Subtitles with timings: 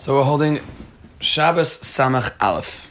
[0.00, 0.60] So we're holding
[1.18, 2.90] Shabbos Samach Aleph.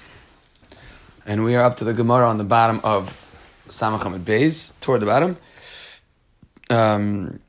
[1.26, 3.18] And we are up to the Gemara on the bottom of
[3.68, 5.36] Samach Hamid Beis, toward the bottom.
[6.70, 7.40] Um,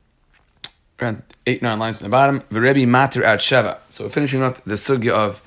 [0.99, 2.39] around eight, nine lines in the bottom.
[2.51, 3.77] V'Rebbe Matir at Sheva.
[3.89, 5.43] So we're finishing up the sugya of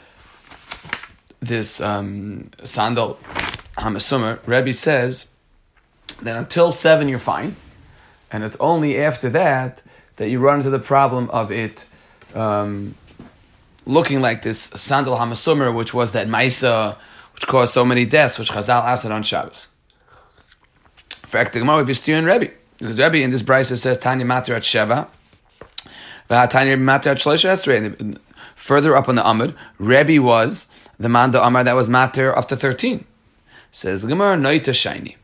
[1.41, 3.19] this um, sandal
[3.79, 4.39] Hamasumar.
[4.47, 5.33] Rebbe says
[6.23, 7.57] that until seven you're fine.
[8.31, 9.83] And it's only after that
[10.19, 11.89] that you run into the problem of it
[12.37, 12.95] um,
[13.87, 16.97] looking like this sandal hamasumr, which was that maisa,
[17.35, 19.69] which caused so many deaths, which Chazal asked on Shabbos.
[21.09, 22.53] For Ektegmar, we be and Rebbe.
[22.79, 25.09] Because Rebbe in this brisa says Tanya Matir at Sheva,
[26.51, 28.19] Tanya
[28.55, 32.49] Further up on the Amud, Rebbe was the man the Amar that was Matir up
[32.49, 33.05] to 13.
[33.73, 35.17] Says the Gemara, Noita Shiny.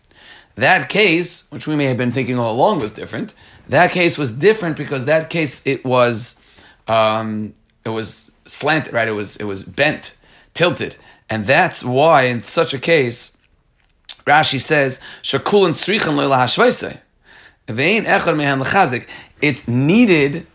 [0.57, 3.35] That case, which we may have been thinking all along was different,
[3.69, 6.41] that case was different because that case it was
[6.89, 9.09] um, it was slanted, right?
[9.09, 10.17] It was it was bent,
[10.55, 10.97] tilted,
[11.29, 13.37] and that's why in such a case,
[14.27, 15.75] Rashi says shakulin
[17.67, 19.09] lechazik.
[19.41, 20.47] It's needed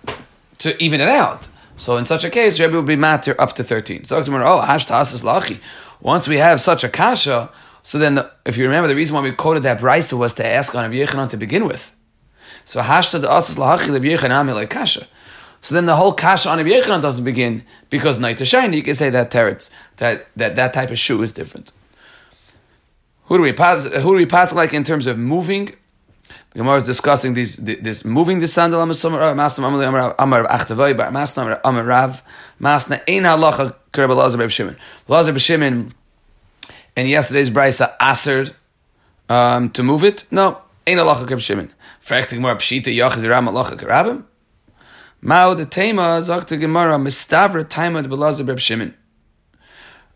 [0.60, 1.48] to even it out.
[1.78, 4.06] So in such a case, Rebbe would be matter up to thirteen.
[4.06, 5.60] So oh.
[6.02, 7.50] Once we have such a kasha,
[7.82, 10.46] so then the, if you remember, the reason why we quoted that brisa was to
[10.46, 11.96] ask on Rabbi Yechanan to begin with.
[12.66, 15.08] So hashta the asas lahachi kasha.
[15.66, 18.72] So then the whole kasha on Rabbi Yechanan doesn't begin because night to shine.
[18.72, 21.72] You can say that teretz that that that type of shoe is different.
[23.24, 23.84] Who do we pass?
[23.84, 25.72] Who do we pass like in terms of moving?
[26.52, 31.60] The Gemara is discussing these this moving the sandal summer masna amar achtavai bar masna
[31.66, 32.22] amar rav
[32.62, 34.78] masna ein halacha kerb lazar b'shimon Shimon
[35.08, 35.94] lazar b'Shimon
[36.96, 38.54] and yesterday's brisa asered
[39.30, 40.26] um, to move it.
[40.30, 41.74] No, ein halacha kerb Shimon.
[42.02, 44.26] Fracting more pshita yachid ram halacha kerabim.
[45.22, 48.94] Mao the Tema the Gemara Mistavra Taima de Belazar Reb Shimon.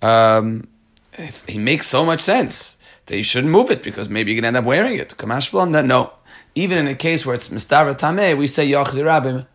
[0.02, 0.68] Um,
[1.48, 4.58] he makes so much sense that you shouldn't move it because maybe you can end
[4.58, 5.10] up wearing it.
[5.18, 6.14] Kamash that no.
[6.56, 9.48] Even in a case where it's Mistavra Tameh, we say Yachid Rabim.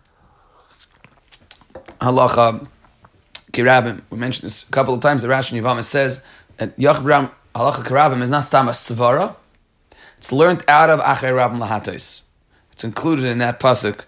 [2.00, 2.66] Halacha
[3.52, 4.02] Kirabim.
[4.10, 5.22] We mentioned this a couple of times.
[5.22, 6.24] The Rashi Yavama says
[6.56, 9.36] that Rabim Halacha Kirabim is not Stama Svara.
[10.18, 12.24] It's learned out of Achay Rabim Lahatos.
[12.72, 14.04] It's included in that pasuk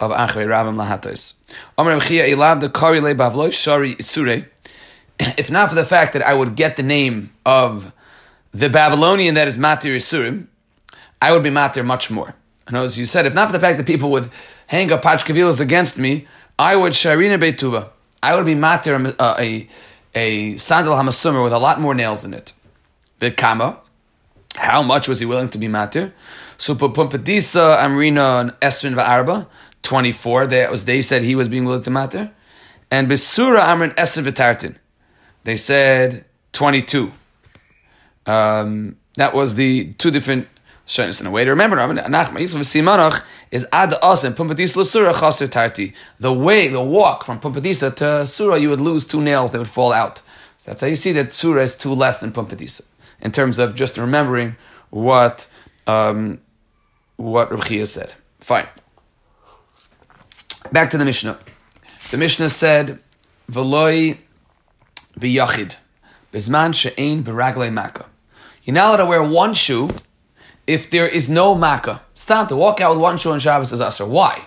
[0.00, 1.38] of Achrei Rabim Lahatos.
[1.78, 4.46] Omer Chia Ilab the Kari Le Bavloi Shari Isure.
[5.18, 7.92] If not for the fact that I would get the name of
[8.52, 10.46] the Babylonian that is Matir Isurim,
[11.22, 12.34] I would be Matir much more.
[12.66, 14.30] And as you said, if not for the fact that people would
[14.66, 16.26] hang up Pachkavilas against me,
[16.58, 17.90] I would Sharina Beituva.
[18.22, 19.68] I would be Matir a, a,
[20.14, 22.52] a sandal Hamasumar with a lot more nails in it.
[23.36, 23.78] Kama.
[24.56, 26.12] How much was he willing to be Matir?
[26.58, 29.46] So Pumbedisa, Amrina, and Esrin Va'arba.
[29.84, 30.48] 24.
[30.48, 32.32] That was they said he was being willing to matter.
[32.90, 34.76] And Besura Amrin Eser V'tartin.
[35.44, 37.12] They said 22.
[38.26, 40.48] Um, that was the two different
[40.86, 41.76] shyness in a way to remember.
[43.50, 45.94] is ad as and pumbedisa l'sura chaser tarti.
[46.18, 49.68] The way, the walk from pumbedisa to Sura, you would lose two nails; they would
[49.68, 50.18] fall out.
[50.58, 52.88] So that's how you see that Sura is two less than pumbedisa
[53.20, 54.56] in terms of just remembering
[54.90, 55.46] what
[55.86, 56.40] um,
[57.16, 58.14] what Rabchia said.
[58.40, 58.66] Fine.
[60.72, 61.38] Back to the Mishnah.
[62.10, 62.98] The Mishnah said,
[63.50, 64.18] "V'loi
[65.18, 65.76] b'yachid
[66.32, 68.06] bizman she'ein b'raglei makkah."
[68.64, 69.90] You're not allowed to wear one shoe
[70.66, 72.00] if there is no makkah.
[72.14, 74.06] Stop to walk out with one shoe on Shabbos is usher.
[74.06, 74.46] Why?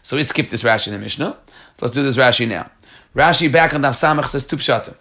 [0.00, 1.36] So we skip this Rashi in the Mishnah.
[1.80, 2.70] Let's do this Rashi now.
[3.14, 4.94] Rashi back on Daf Samach says two pshatim,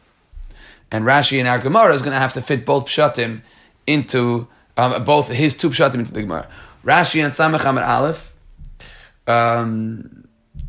[0.91, 3.41] and Rashi in our Gemara is going to have to fit both pshatim
[3.85, 6.47] into um, both his two pshatim into the Gemara.
[6.83, 8.33] Rashi and Samach Amar Aleph.
[9.27, 10.16] Um,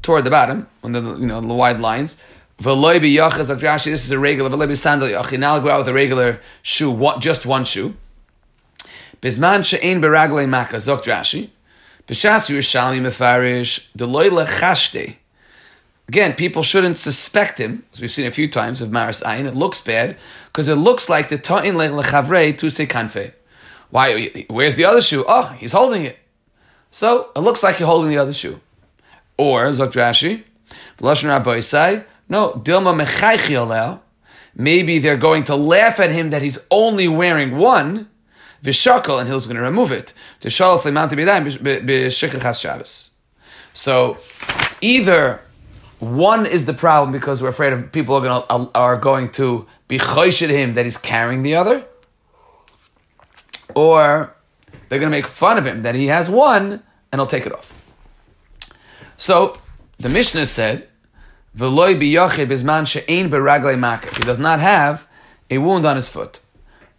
[0.03, 2.17] toward the bottom, on the you know the wide lines.
[2.59, 4.51] This is a regular.
[4.51, 5.39] V'loy b'sandal yachid.
[5.39, 7.95] Now I'll go out with a regular shoe, just one shoe.
[9.23, 11.51] Bisman she'ein beraglei maka zokt Rashi.
[12.09, 15.17] B'shas Yerushalmi mefarish deloy lechashte.
[16.09, 19.45] Again, people shouldn't suspect him, as we've seen a few times of Maris Ayin.
[19.45, 23.33] It looks bad because it looks like the ta'in lechavrei tu se kanfe.
[23.91, 24.47] Why?
[24.49, 25.25] Where's the other shoe?
[25.29, 26.19] Oh, he's holding it.
[26.91, 28.61] So it looks like you're holding the other shoe.
[29.39, 30.43] Or, Zok Rashi,
[30.99, 34.01] V'loshen Rabbi say, no, Dilma mechaychi
[34.55, 38.11] Maybe they're going to laugh at him that he's only wearing one,
[38.63, 40.13] v'shakal, and he's going to remove it.
[43.73, 44.17] So,
[44.81, 45.41] either
[46.01, 49.67] one is the problem because we're afraid of people are going to, are going to
[49.87, 51.85] be choshid him that he's carrying the other,
[53.77, 54.35] or
[54.89, 56.83] they're going to make fun of him that he has one
[57.13, 57.78] and he'll take it off.
[59.19, 59.59] So
[59.99, 60.89] the Mishnah said,
[61.57, 64.15] V'loy biyoche bizman she'ein beraglei maka.
[64.15, 65.09] He does not have
[65.51, 66.41] a wound on his foot.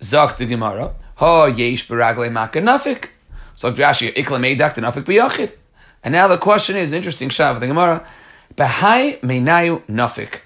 [0.01, 0.93] Zok the Gemara.
[1.15, 3.07] Ha yesh beraglei maka nafik.
[3.55, 5.53] So Rashi ikla meidak the nafik biyachid.
[6.03, 7.29] And now the question is interesting.
[7.29, 8.05] Shav the Gemara.
[8.53, 10.41] Behai meinayu nafik.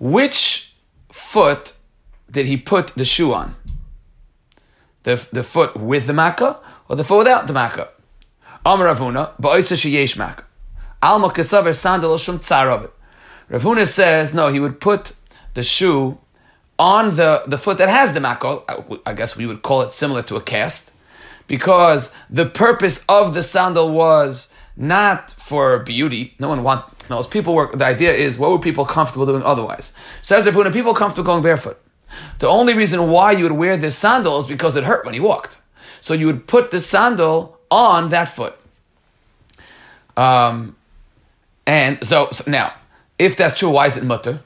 [0.00, 0.74] Which
[1.08, 1.74] foot
[2.28, 3.54] did he put the shoe on?
[5.04, 6.58] The, the foot with the makkah
[6.88, 7.88] or the foot without the makkah?
[8.66, 10.44] Amar Ravuna, ba'oisa sheyesh makkah.
[11.02, 12.90] Alma kasaver sandal shum tsar
[13.50, 15.12] Ravuna says, no, he would put
[15.54, 16.18] the shoe
[16.78, 18.62] on the, the foot that has the makkah.
[19.06, 20.92] I guess we would call it similar to a cast,
[21.46, 26.34] because the purpose of the sandal was not for beauty.
[26.38, 27.78] No one want knows people work.
[27.78, 29.94] The idea is what were people comfortable doing otherwise?
[30.20, 31.80] Says Ravuna, people comfortable going barefoot.
[32.38, 35.20] The only reason why you would wear this sandal is because it hurt when he
[35.20, 35.60] walked.
[36.00, 38.56] So you would put the sandal on that foot.
[40.16, 40.76] Um,
[41.68, 42.72] and so, so now,
[43.18, 44.40] if that's true, why is it mutter?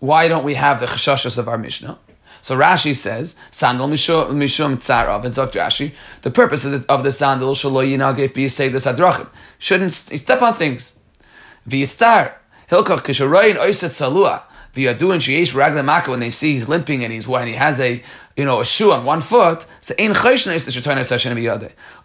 [0.00, 1.98] Why don't we have the chashashas of our Mishnah?
[2.42, 7.10] So Rashi says, sandal mishum, tzarav, and Zok Rashi, the purpose of the, of the
[7.10, 11.00] sandal, shalo yinagif be say this adrachim, shouldn't step on things.
[11.66, 12.34] V'yitztar,
[12.70, 14.42] hilkach kisharoyin oiset salua,
[14.74, 18.02] v'yaduin sheyesh b'ragla maka, when they see he's limping and he's, when he has a,
[18.36, 21.32] you know, a shoe on one foot, so ein chayshna is the shetayna session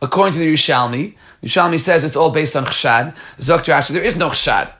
[0.02, 3.16] According to the Yerushalmi, Yerushalmi says it's all based on chshad.
[3.40, 4.72] Zok Rashi, there is no chshad.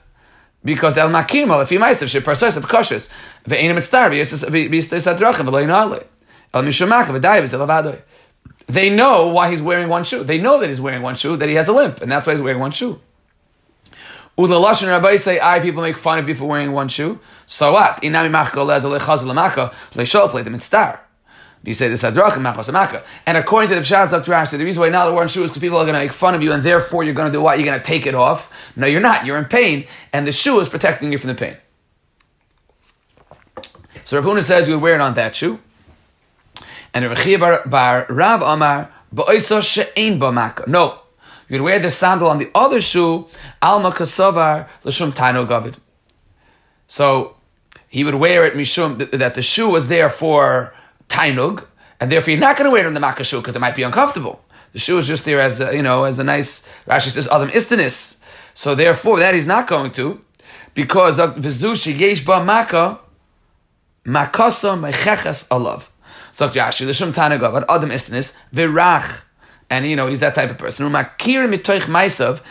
[0.64, 3.12] Because el makim al afi ma'asav she parsos of koshes
[3.44, 6.04] ve'enim etztar v'yistais adrachim v'lo yinale
[6.52, 8.00] el mishamaka v'dayiv is elavadoi.
[8.66, 10.24] They know why he's wearing one shoe.
[10.24, 12.34] They know that he's wearing one shoe, that he has a limp, and that's why
[12.34, 13.00] he's wearing one shoe.
[14.36, 17.18] Ulalashon Rabbi say, I people make fun of you for wearing one shoe.
[17.46, 18.02] So what?
[18.02, 21.00] Inami machka le lechaz lemaka le shof le star.
[21.64, 23.02] You say this adrachim machos amaka.
[23.26, 25.50] And according to the Pshat Zok Rashi, the reason why now the wearing shoes is
[25.50, 27.42] because people are going to make fun of you, and therefore you're going to do
[27.42, 27.58] what?
[27.58, 28.52] You're going to take it off.
[28.76, 29.26] No, you're not.
[29.26, 31.56] You're in pain, and the shoe is protecting you from the pain.
[34.04, 35.60] So Rav Huna says you would wear it on that shoe.
[36.94, 40.66] And Rav bar, bar Rav Amar ba'oiso she'ein ba'maka.
[40.66, 41.00] No,
[41.48, 43.26] you'd wear the sandal on the other shoe.
[43.60, 45.74] Alma kasavar l'shum gavid.
[46.86, 47.36] So
[47.88, 50.72] he would wear it mishum that the shoe was there for
[51.08, 51.64] tainug,
[52.00, 53.74] and therefore you're not going to wear it on the makkah shoe because it might
[53.74, 54.40] be uncomfortable.
[54.72, 56.68] The shoe is just there as a, you know as a nice.
[56.86, 58.22] Rashi says adam istanis.
[58.54, 60.22] So therefore that he's not going to,
[60.74, 62.98] because of vizushi yesh ba makkah
[64.04, 65.90] makasa mechechas alav.
[66.32, 69.22] So Rashi l'shum tanagav but adam istanis virach,
[69.70, 70.86] and you know he's that type of person.
[70.86, 72.42] who Umakir mitoich maisav,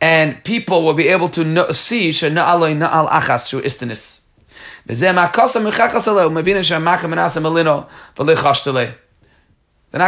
[0.00, 4.23] and people will be able to know, see aloy na'al achas shu istanis.
[4.86, 5.32] They're not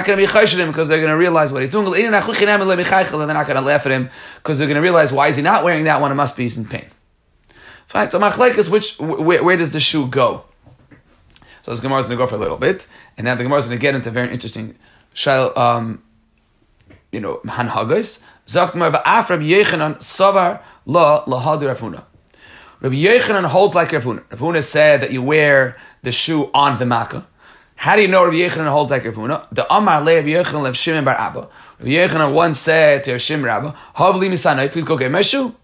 [0.05, 1.87] going to be chayshidim because they're going to realize what he's doing.
[1.87, 5.37] And they're not going to laugh at him because they're going to realize why is
[5.37, 6.11] he not wearing that one?
[6.11, 6.87] It must be he's in pain.
[7.87, 8.11] Fine.
[8.11, 10.45] So machlekes, which where, where, does the shoe go?
[11.63, 12.87] So this Gemara is going to go for a little bit,
[13.17, 14.77] and now the Gemara is going to get into very interesting
[15.15, 16.03] shal, um,
[17.13, 18.25] you know, hanhagos.
[18.47, 22.05] Zakt mar va'afrab yechanan savar la lahadir afuna.
[22.87, 24.23] Rabbi Yechanan holds like Rav Huna.
[24.31, 27.27] Rav Huna said that you wear the shoe on the makkah.
[27.75, 29.49] How do you know Rabbi Yechanan holds like Rav Huna?
[29.51, 31.49] The Amar Le Rabbi Yechanan Lev Shimon Bar Abba.
[31.81, 35.57] Rabbi Yechanan once said to Rav Shimon Rabba, Havli Misanai, please go get my shoe.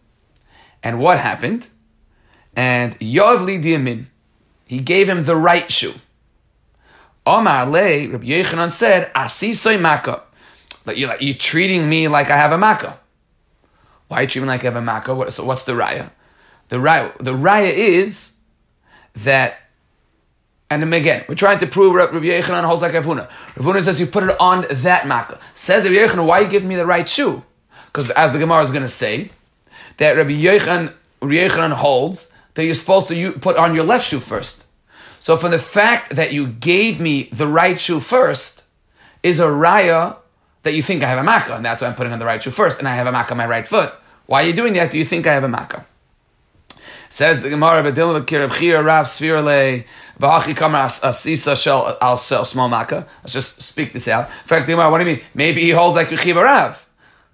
[0.82, 1.68] And what happened?
[2.56, 4.06] And Yovli Diamin,
[4.66, 5.94] he gave him the right shoe.
[7.24, 10.24] Amar Le, Rabbi Yechanan said, Asisoy makkah.
[10.86, 12.98] Like you're, like, you're treating me like I have a makkah.
[14.08, 15.14] Why are you treating me like I have a makkah?
[15.14, 16.10] What, so what's the raya?
[16.72, 18.38] The raya, the raya is
[19.16, 19.58] that,
[20.70, 23.28] and again, we're trying to prove Rabbi Yechanan holds like Rav Huna.
[23.56, 25.38] Ravuna says you put it on that makkah.
[25.52, 27.42] Says Rabbi Yechanan, why you give me the right shoe?
[27.88, 29.28] Because as the Gemara is going to say,
[29.98, 34.18] that Rabbi Yechanan, Rabbi Yechanan holds that you're supposed to put on your left shoe
[34.18, 34.64] first.
[35.20, 38.62] So from the fact that you gave me the right shoe first
[39.22, 40.16] is a raya
[40.62, 42.42] that you think I have a makkah, and that's why I'm putting on the right
[42.42, 43.92] shoe first, and I have a makkah on my right foot.
[44.24, 44.90] Why are you doing that?
[44.90, 45.84] Do you think I have a makkah?
[47.12, 49.84] Says the Gemara, "B'dilma v'kirav chira rav svirle
[50.18, 54.30] v'achi kama asisa shel al small maka." Let's just speak this out.
[54.30, 55.24] In fact, the Gemara, what do you mean?
[55.34, 56.88] Maybe he holds like Yechiva Rav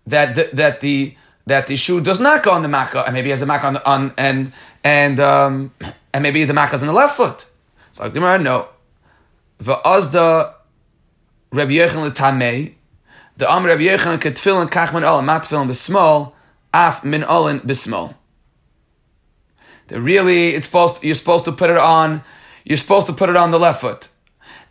[0.09, 1.15] that that the
[1.47, 3.69] that the shoe does not go on the makkah, and maybe he has a makkah
[3.69, 5.71] on, on and and um,
[6.13, 7.47] and maybe the makkah is on the left foot.
[7.93, 8.67] So the Gemara, no.
[9.63, 10.55] V'azda
[11.53, 12.75] Rabbi Yechon l'tamei,
[13.37, 16.33] the Am Rabbi Yechon ketfilin kachman olam matfilin b'small,
[16.75, 18.17] af min olin b'small.
[19.89, 22.23] That really, it's supposed you're supposed to put it on.
[22.65, 24.09] You're supposed to put it on the left foot,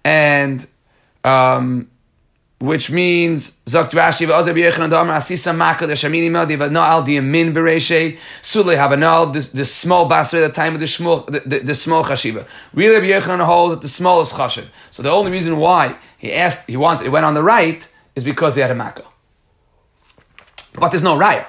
[0.03, 0.65] and
[1.24, 1.89] um,
[2.59, 7.53] which means Zakt Rashi v'Ozer b'Yechon Adamar Asisa Maka the Shamini Meldi v'Noal the Amin
[7.53, 11.75] Bereshe Sule Habanal the small basra at the time of the small the, the, the
[11.75, 12.47] small chashiva.
[12.74, 14.67] Really B'Yechon holds that the smallest chashiv.
[14.89, 18.24] So the only reason why he asked he wanted he went on the right is
[18.24, 19.05] because he had a Makkah.
[20.79, 21.45] But there's no raya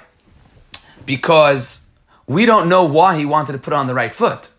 [1.06, 1.87] because
[2.28, 4.50] we don't know why he wanted to put it on the right foot.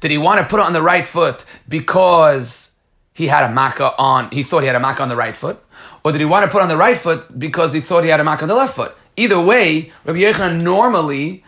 [0.00, 2.74] Did he want to put it on the right foot because
[3.12, 5.62] he had a makkah on, he thought he had a makkah on the right foot?
[6.02, 8.20] Or did he want to put on the right foot because he thought he had
[8.20, 8.96] a makkah on the left foot?
[9.18, 11.44] Either way, Rabbi Yechanan normally,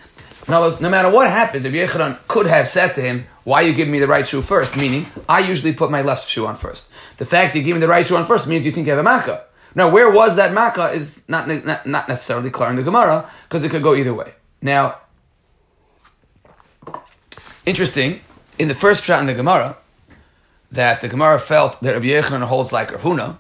[0.46, 3.88] no, no matter what happens, Rabbi Yechanan could have said to him, why you give
[3.88, 4.76] me the right shoe first?
[4.76, 6.92] Meaning, I usually put my left shoe on first.
[7.16, 8.92] The fact that you give me the right shoe on first means you think you
[8.92, 9.44] have a makkah.
[9.74, 13.64] Now, where was that makkah is not, not, not necessarily clear in the Gemara, because
[13.64, 14.34] it could go either way.
[14.60, 14.98] Now,
[17.66, 18.20] interesting,
[18.58, 19.76] in the first shot in the Gemara,
[20.70, 23.36] that the Gemara felt that Rabbi Yechanan holds like Rahuna.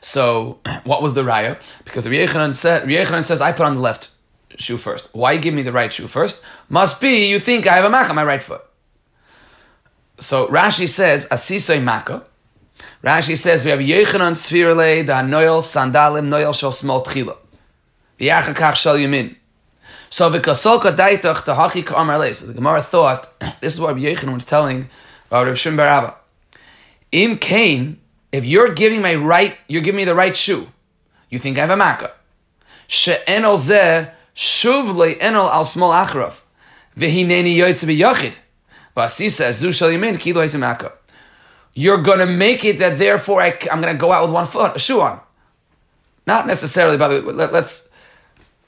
[0.00, 1.56] So, what was the raya?
[1.84, 4.10] Because Rabbi Yechanan, said, Rabbi Yechanan says, I put on the left
[4.56, 5.08] shoe first.
[5.14, 6.44] Why give me the right shoe first?
[6.68, 8.62] Must be you think I have a makkah on my right foot.
[10.18, 12.24] So Rashi says, Asisoi makkah.
[13.02, 17.36] Rashi says, we have Yechanan Tzvirle, da Noel Sandalim, Noel Shal Small Tchila.
[18.18, 19.36] V'yachakach Shal Yamin.
[20.10, 23.28] So v'kasolka daitach tahachi ka'amar So the Gemara thought,
[23.60, 24.88] this is what Rabbi Yechon was telling
[25.28, 26.14] about Rav Shim Baraba.
[27.12, 28.00] Im Kain,
[28.32, 30.68] if you're giving my right, you're giving me the right shoe,
[31.30, 32.12] you think I have a makkah.
[32.86, 36.42] She'enol zeh shuv le'enol al small achraf.
[36.96, 38.32] V'hineni yoytze b'yachid.
[38.96, 40.92] V'asisa zu shal yamin ki lo makkah.
[41.74, 44.46] You're going to make it that therefore I, am going to go out with one
[44.46, 45.20] foot, a shoe on.
[46.26, 47.90] Not necessarily, by the way, let, us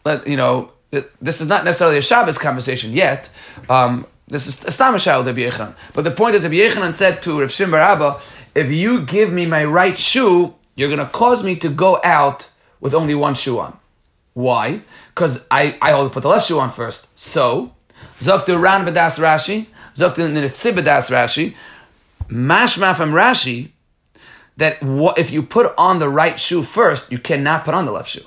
[0.05, 0.73] let, you know,
[1.21, 3.31] this is not necessarily a Shabbos conversation yet.
[3.69, 5.75] Um, this is a Rabbi Yechanan.
[5.95, 8.21] But the point is, Rabbi Yechanan said to Rav Shimbar Abba,
[8.55, 12.50] if you give me my right shoe, you're going to cause me to go out
[12.81, 13.79] with only one shoe on.
[14.35, 14.83] Why?
[15.15, 17.09] Because I, I hold put the left shoe on first.
[17.19, 17.73] So,
[18.19, 21.55] Zoktu Ran Badas Rashi, Zoktu Nitzib Badas Rashi,
[22.29, 23.71] Mashma from Rashi,
[24.57, 24.79] that
[25.17, 28.26] if you put on the right shoe first, you cannot put on the left shoe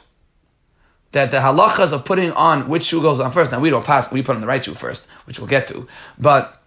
[1.11, 3.51] that the halachas of putting on which shoe goes on first.
[3.51, 5.87] Now we don't pass; we put on the right shoe first, which we'll get to.
[6.17, 6.61] But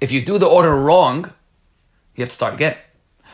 [0.00, 1.32] if you do the order wrong,
[2.14, 2.76] you have to start again.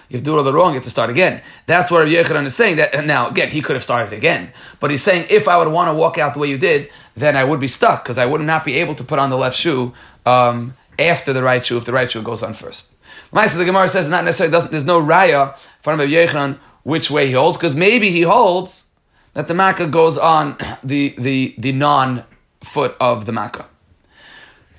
[0.09, 1.41] If you do the order wrong, you have to start again.
[1.67, 2.77] That's what Rabbi is saying.
[2.77, 5.89] That now again, he could have started again, but he's saying if I would want
[5.89, 8.41] to walk out the way you did, then I would be stuck because I would
[8.41, 9.93] not be able to put on the left shoe
[10.27, 12.93] um, after the right shoe if the right shoe goes on first.
[13.33, 14.71] So the Gemara says not necessarily doesn't.
[14.71, 18.90] There's no raya from Rabbi which way he holds because maybe he holds
[19.35, 22.25] that the makkah goes on the, the, the non
[22.63, 23.67] foot of the makkah.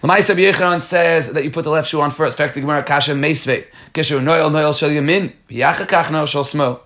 [0.01, 2.38] Lamaisa Yechanan says that you put the left shoe on first.
[2.38, 3.65] Fact the Gemara Kasha Meisve.
[3.93, 5.34] Keshu Noel Noel Shel Yamin.
[5.48, 6.79] Yachakach Noel Shel Smo.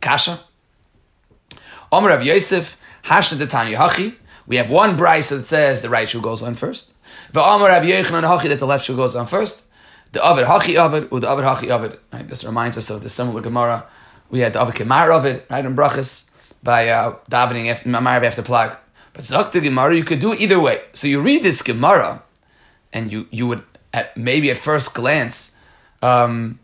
[0.00, 0.40] Kasha.
[1.92, 4.16] Omer Rav Yosef Hashna Detanya Hachi.
[4.46, 6.94] We have one Bryce that says the right shoe goes on first.
[7.32, 9.68] V'Omer Rav Yechanan Hachi that the left shoe goes on first.
[10.12, 11.98] The Avid Hachi Avid, or the Avid Hachi Avid.
[12.12, 13.86] Right, this reminds us of the similar Gemara.
[14.30, 16.30] We had the Avid Kemar Avid, right, in Brachas
[16.64, 17.88] by uh, davening after
[18.26, 18.76] after plug.
[19.12, 20.82] But Zakta Gemara, you could do either way.
[20.92, 22.22] So you read this Gemara,
[22.92, 25.56] and you you would at maybe at first glance
[26.02, 26.58] um,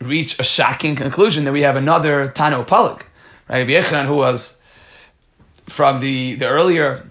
[0.00, 3.02] reach a shocking conclusion that we have another Tano Palag,
[3.48, 3.66] right?
[3.66, 4.62] Yechon, who was
[5.66, 7.06] from the the earlier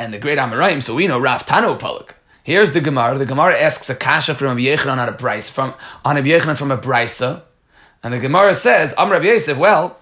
[0.00, 2.10] and the great Amoraim, so we know Rav Tano Palag.
[2.44, 3.18] Here's the Gemara.
[3.18, 6.56] The Gemara asks a kasha from Rabbi Yechanan on a price from on Rabbi Yechanan
[6.56, 7.42] from a brisa,
[8.02, 9.98] and the Gemara says, "Am Rabbi Yosef." Well,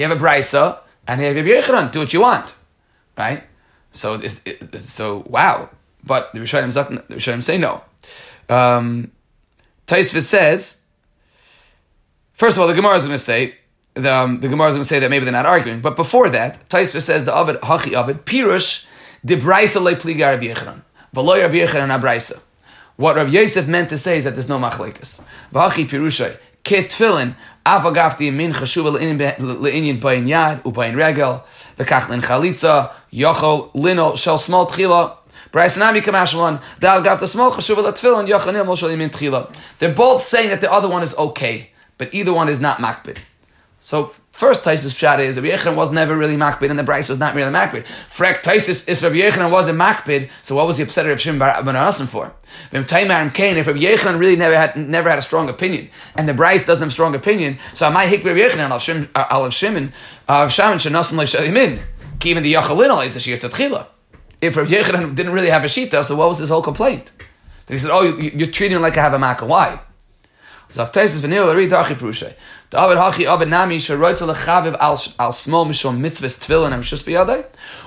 [0.00, 1.92] you have a brisa, and you have Rabbi Yechanan.
[1.92, 2.54] Do what you want,
[3.16, 3.44] right?
[3.92, 5.68] So, it's, it's, so wow.
[6.04, 6.72] But the Rishonim,
[7.08, 7.82] the Rishonim say no.
[8.48, 9.12] Um,
[9.86, 10.84] Taisvis says,
[12.32, 13.56] first of all, the Gemara is going to say
[13.94, 15.80] the, um, the Gemara is going to say that maybe they're not arguing.
[15.80, 18.86] But before that, Taisvis says the Avid Hachi Avid Pirush
[19.24, 20.82] de Brisa le Pliga Rabbi Yechanan.
[21.14, 22.40] V'loy Rabbi Yechanan Abraisa.
[22.96, 25.24] What Rabbi Yosef meant to say is that there's no machlekas.
[25.52, 27.34] V'hachi Pirushay ke tefillin
[27.66, 31.42] Avagafti min chashuva le'inyin bayin yad ubayin regel
[31.78, 35.16] v'kach lin chalitza yocho lino shel small tchila
[35.52, 39.52] Bryce Nami Kamashmalon, Dal Gavta Small Chashuva Latfilin, Yochanim Moshe Min Tchila.
[39.78, 43.18] They're both saying that the other one is okay, but either one is not makbid.
[43.80, 47.18] So first Taisus Pshat is Rabbi Yechanan was never really makbid and the Bryce was
[47.18, 47.84] not really makbid.
[48.08, 51.38] Frek Taisus, if Rabbi Yechanan wasn't makbid, so what was he upset at Rav Shim
[51.38, 52.32] Ben Asim for?
[52.72, 56.80] If Rabbi Yechanan really never had never had a strong opinion, and the Bryce doesn't
[56.80, 58.70] have a strong opinion, so I might hik Rabbi Yechanan,
[59.14, 59.92] I'll have uh, Shimon,
[60.26, 61.78] uh, I'll have Shaman, Shanasim Leishalimin.
[62.24, 63.88] Even the Yachalin is a Shiyas Tchila.
[64.40, 67.12] If Rabbi Yechanan didn't really have a Shita, so what was his whole complaint?
[67.66, 69.44] Then he said, oh, you're treating him like I have a Makkah.
[69.44, 69.80] Why?
[70.70, 72.34] So Taisus Vanilla, read Dachi Prushay.
[72.70, 77.44] The Abed Hachi Abed Nami Sharoitza Lechaviv al small mishum mitzvahs tefillin am shus biyadei,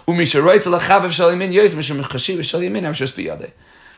[0.09, 3.51] umi Sharoitza Lechaviv shal yamin yoyz mishum chashiv shal yamin am shus biyadei.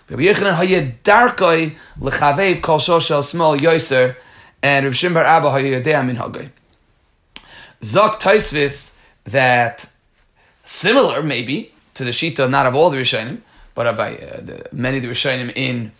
[0.07, 4.15] Rabbi Yechanan hayed darkoi lechavev kol shol shel small yoyser,
[4.61, 6.51] and Rabbi Shimbar Abba hayed min hagoi.
[7.81, 9.91] Zok Taisvis that
[10.63, 13.39] similar maybe to the shita not of all the Rishonim,
[13.73, 15.91] but of uh, the, many of the Rishonim in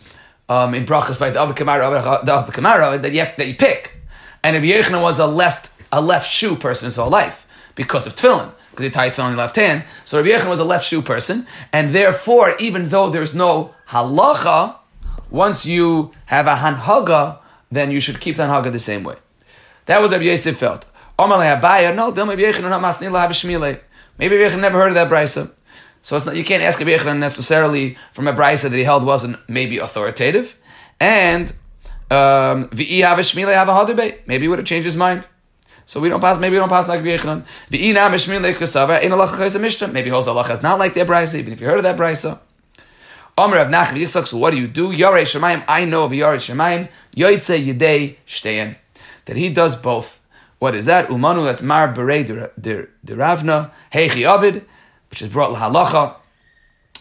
[0.48, 3.94] um, in brachas by the Avakamara, the Avakamara that you that you pick.
[4.46, 8.14] And Rabbi Yechanan was a left a left shoe person his whole life because of
[8.14, 9.86] tefillin, because he tied tefillin in the left hand.
[10.04, 14.76] So Rabbi Yechanan was a left shoe person, and therefore, even though there's no halacha,
[15.32, 17.40] once you have a hanhaga,
[17.72, 19.16] then you should keep the hanhaga the same way.
[19.88, 20.86] That was Rabbi Yosef felt.
[21.18, 21.48] No, Maybe
[24.38, 25.52] Rabbi Yechanan never heard of that brisa.
[26.04, 29.06] So it's not, you can't ask Rabbi Yechanan necessarily from a brisa that he held
[29.06, 30.60] wasn't maybe authoritative.
[31.00, 31.52] And
[32.12, 35.28] um, Maybe he would have changed his mind.
[35.86, 36.40] So we don't pass.
[36.40, 37.46] Maybe we don't pass like Yechanan.
[39.94, 42.40] Maybe holds Allah is not like their brisa, even if you heard of that brisa.
[43.38, 44.28] Omer of Nachman.
[44.28, 44.90] So what do you do?
[44.90, 45.64] Yarei Shemaim.
[45.68, 46.90] I know of Yarei Shemaim.
[47.16, 48.78] Yoitze Yidei Shtein.
[49.26, 50.22] That he does both.
[50.58, 51.10] What is that?
[51.10, 51.44] Umanu.
[51.44, 52.26] That's Mar Berei
[53.08, 54.66] Ravna Heichi Avid
[55.16, 56.16] which is brought lahalacha.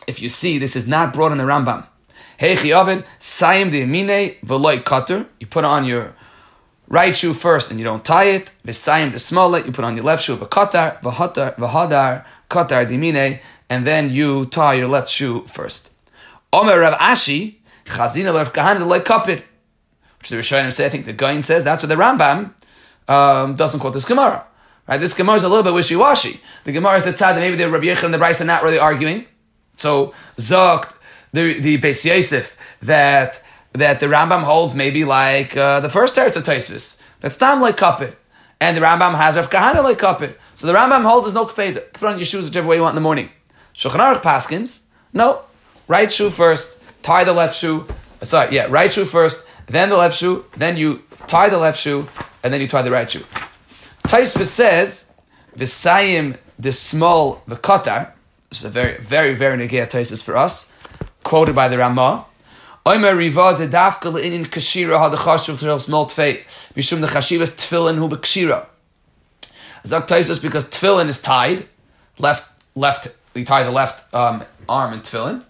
[0.06, 1.84] If you see, this is not brought in the Rambam.
[2.44, 5.26] Heichi Avid, Sayim de Mine, Veloy Cutter.
[5.40, 6.14] You put on your
[6.88, 8.52] right shoe first and you don't tie it.
[8.66, 13.40] V'sayim de Smolet, you put on your left shoe, V'katar, V'hadar, V'hadar, Katar de Mine,
[13.70, 15.90] and then you tie your left shoe first.
[16.52, 17.54] Omer Rav Ashi,
[17.86, 19.42] Chazina Rav Kahan, Veloy Kapir.
[20.18, 22.52] Which the Rishonim say, I think the Gaon says, that's what the Rambam
[23.08, 24.44] um, doesn't quote this Gemara.
[24.86, 24.98] Right?
[24.98, 26.40] This Gemara is a little bit wishy-washy.
[26.64, 28.62] The Gemara is the tzad that maybe the Rabbi Yechon and the Bryce are not
[28.62, 29.24] really arguing.
[29.78, 30.92] So Zok,
[31.34, 36.36] the the Beis Yosef, that that the Rambam holds maybe like uh, the first teretz
[36.36, 37.00] of Taisvis.
[37.20, 38.14] That's not like kapit.
[38.60, 40.34] And the Rambam has Rav Kahana like kapit.
[40.54, 41.92] So the Rambam holds there's no kafeda.
[41.92, 43.30] Put on your shoes whichever way you want in the morning.
[43.74, 45.42] Shulchan Aruch Paskins, no.
[45.88, 47.86] Right shoe first, tie the left shoe.
[48.22, 52.08] Sorry, yeah, right shoe first, then the left shoe, then you tie the left shoe,
[52.42, 53.24] and then you tie the right shoe.
[54.04, 55.12] Taisva says,
[55.58, 58.12] Visayim the small the katar.
[58.48, 60.72] This is a very, very, very negaya Taisva for us,
[61.24, 62.26] quoted by the Ramah.
[62.86, 67.96] Oimer riva de dafka le'inin kashira ha dechashuv terel small tfei mishum the chashivas tefillin
[67.96, 68.66] hu b'kshira.
[69.86, 71.66] Zak Taisus because tefillin is tied,
[72.18, 75.42] left, left, we tie the left um, arm in tefillin.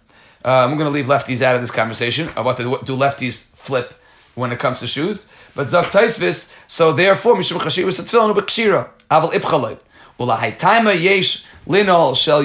[0.47, 3.95] Um, we're going to leave lefties out of this conversation what to do lefties flip
[4.35, 5.31] when it comes to shoes.
[5.57, 9.81] But Zak Taisvis, so therefore, Mishum Chashivas Tefillin B'Kshira, Aval Ipchaloi.
[10.19, 12.43] Ula Haitaima Yesh Linol Shel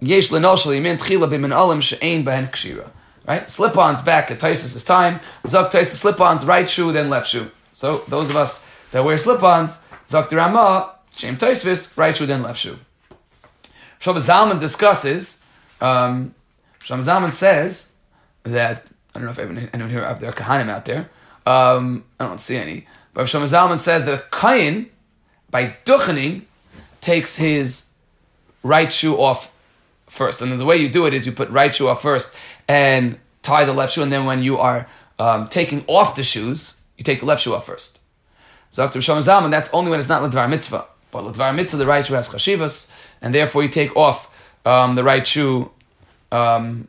[0.00, 2.90] Yesh Linol Shel Yemin Tchila B'Min Olim She'ein B'Hen Kshira.
[3.26, 3.48] Right?
[3.50, 5.20] Slip-ons back at Taisus' time.
[5.46, 7.50] Zak Taisus slip-ons, right shoe, then left shoe.
[7.72, 12.58] So those of us that wear slip-ons, Zak Dirama, Shem Taisvis, right shoe, then left
[12.58, 12.78] shoe.
[14.00, 15.44] Shlomo Zalman discusses,
[15.80, 16.34] um,
[16.80, 17.94] Shlomo Zalman says
[18.44, 21.10] that, I don't know if anyone, anyone here, there are Kahanim out there,
[21.46, 22.86] um, I don't see any.
[23.12, 24.86] But Shlomo Zalman says that a
[25.50, 26.42] by duchening,
[27.00, 27.90] takes his
[28.62, 29.52] right shoe off
[30.10, 30.42] first.
[30.42, 32.34] And the way you do it is you put right shoe off first
[32.68, 36.82] and tie the left shoe, and then when you are um, taking off the shoes,
[36.96, 38.00] you take the left shoe off first.
[38.70, 39.00] So Dr.
[39.00, 40.86] Shlomo Zalman, that's only when it's not Ledvar Mitzvah.
[41.10, 44.30] But Ledvar Mitzvah, the right shoe has chashivas, and therefore you take off
[44.64, 45.70] um, the right shoe,
[46.30, 46.86] um,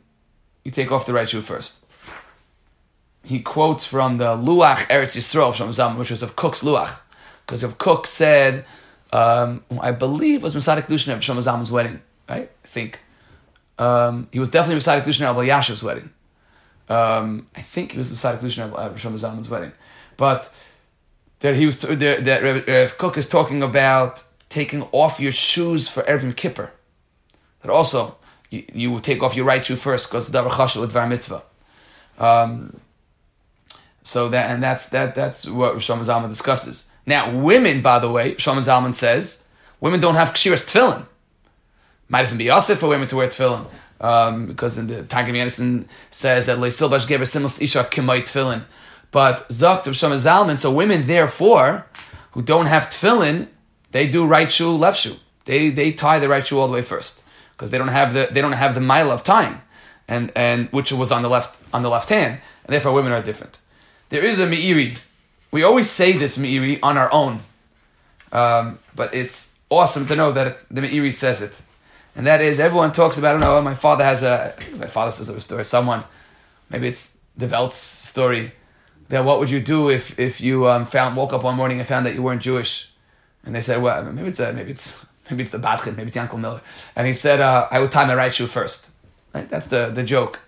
[0.64, 1.82] you take off the right shoe first
[3.24, 7.00] he quotes from the Luach Eretz Yisrael from Zam, which was of Kook's Luach,
[7.46, 8.64] because of Cook said,
[9.12, 12.50] um, I believe was Masadik Lushin of Shlomo wedding, right?
[12.64, 13.00] I think
[13.82, 16.10] um, he was definitely Masadik Lushin of Yashiv's wedding.
[16.88, 19.72] Um, I think he was Masadik Lushin of Shlomo wedding,
[20.16, 20.52] but
[21.40, 26.04] that he was t- that, uh, Kook is talking about taking off your shoes for
[26.04, 26.70] every kippur.
[27.62, 28.16] That also
[28.50, 31.42] you, you take off your right shoe first because davar chashel with var mitzvah.
[32.18, 32.80] Um,
[34.04, 36.88] so that and that's that that's what Shlomo Zalman discusses.
[37.04, 39.48] Now, women, by the way, Shlomo Zalman says
[39.80, 41.06] women don't have kshiras tefillin.
[42.08, 43.66] Might even be also for women to wear tefillin.
[44.00, 48.64] Um, because in the Tankim Yannison says that Leisilbash gave a similar isha kimay tefillin.
[49.12, 51.86] But Zakt of Shlomo Zalman, so women therefore
[52.32, 53.48] who don't have tefillin,
[53.92, 55.16] they do right shoe, left shoe.
[55.44, 58.28] They they tie the right shoe all the way first because they don't have the
[58.30, 59.60] they don't have the mile of tying,
[60.08, 63.22] and and which was on the left on the left hand, and therefore women are
[63.22, 63.58] different.
[64.08, 65.00] There is a Meiri.
[65.50, 67.40] We always say this Meiri on our own,
[68.32, 71.60] um, but it's awesome to know that the Meiri says it.
[72.14, 75.10] And that is, everyone talks about, I don't know, my father has a, my father
[75.10, 76.04] says a story, someone,
[76.68, 78.52] maybe it's the Welt's story,
[79.08, 81.86] that what would you do if if you um, found woke up one morning and
[81.86, 82.90] found that you weren't Jewish,
[83.44, 86.16] and they said, well, maybe it's a, maybe it's maybe it's the Batchid, maybe it's
[86.16, 86.62] Yankel Miller,
[86.96, 88.90] and he said, uh, I would tie my right shoe first.
[89.34, 90.40] Right, that's the the joke.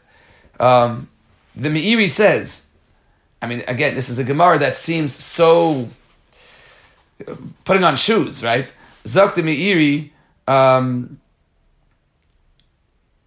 [0.61, 1.09] Um,
[1.55, 2.71] the Meiri says,
[3.41, 5.89] I mean, again, this is a Gemara that seems so
[7.65, 8.73] putting on shoes, right?
[9.05, 10.11] Zok the Meiri.
[10.47, 11.21] Um,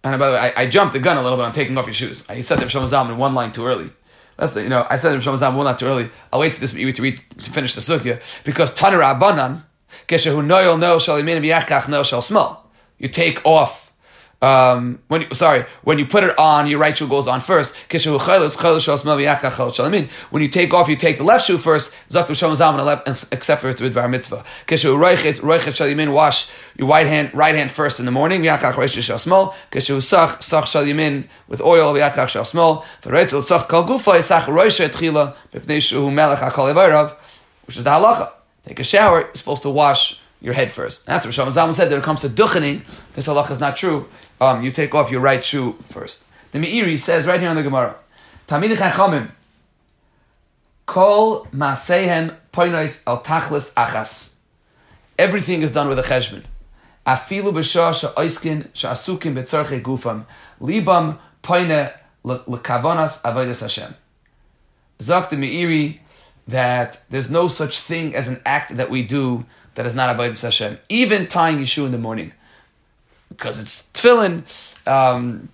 [0.04, 1.86] and by the way, I, I, jumped the gun a little bit on taking off
[1.86, 2.26] your shoes.
[2.28, 3.90] He said the Shlomo in one line too early.
[4.36, 6.10] That's you know I said the Shlomo one line too early.
[6.32, 9.62] I'll wait for this to read to finish the sugya because Tanur Abanan
[10.06, 12.70] keshehu noyel no shal yamin v'yachach no shal small.
[12.98, 13.87] You take off
[14.40, 17.76] um, when you, sorry, when you put it on, your right shoe goes on first.
[20.30, 21.92] When you take off, you take the left shoe first.
[22.06, 24.44] Except for it's bar mitzvah.
[26.12, 28.42] Wash your right hand, right hand first in the morning.
[31.48, 31.92] With oil.
[37.66, 38.30] Which is the halacha.
[38.64, 39.20] Take a shower.
[39.20, 41.06] You're supposed to wash your head first.
[41.06, 41.90] That's what Shlomo Zalman said.
[41.90, 44.08] That it comes to duchening, this halacha is not true
[44.40, 46.24] um, you take off your right shoe first.
[46.52, 47.96] The Meiri says right here in the Gemara,
[48.46, 49.30] Tamid Chachamim,
[50.86, 54.36] Kol Masehen Poinois Al Tachlis Achas.
[55.18, 56.44] Everything is done with a cheshbon.
[57.06, 60.24] Afilu b'shah she'oiskin she'asukim betzorche gufam.
[60.60, 61.92] Libam poine
[62.24, 63.94] lekavonas avodas Hashem.
[64.98, 65.98] Zok the Meiri
[66.46, 70.42] that there's no such thing as an act that we do that is not avodas
[70.42, 70.78] Hashem.
[70.88, 72.32] Even tying your shoe in the morning
[73.38, 74.42] because it's tefillin,
[74.86, 75.48] um,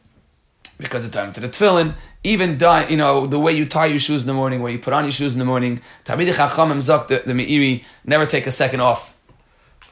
[0.78, 1.94] because it's time to the tefillin.
[2.26, 4.78] Even die, you know, the way you tie your shoes in the morning, where you
[4.78, 5.82] put on your shoes in the morning.
[6.06, 9.14] Tamid Chachamim Zok, the, Meiri, never take a second off.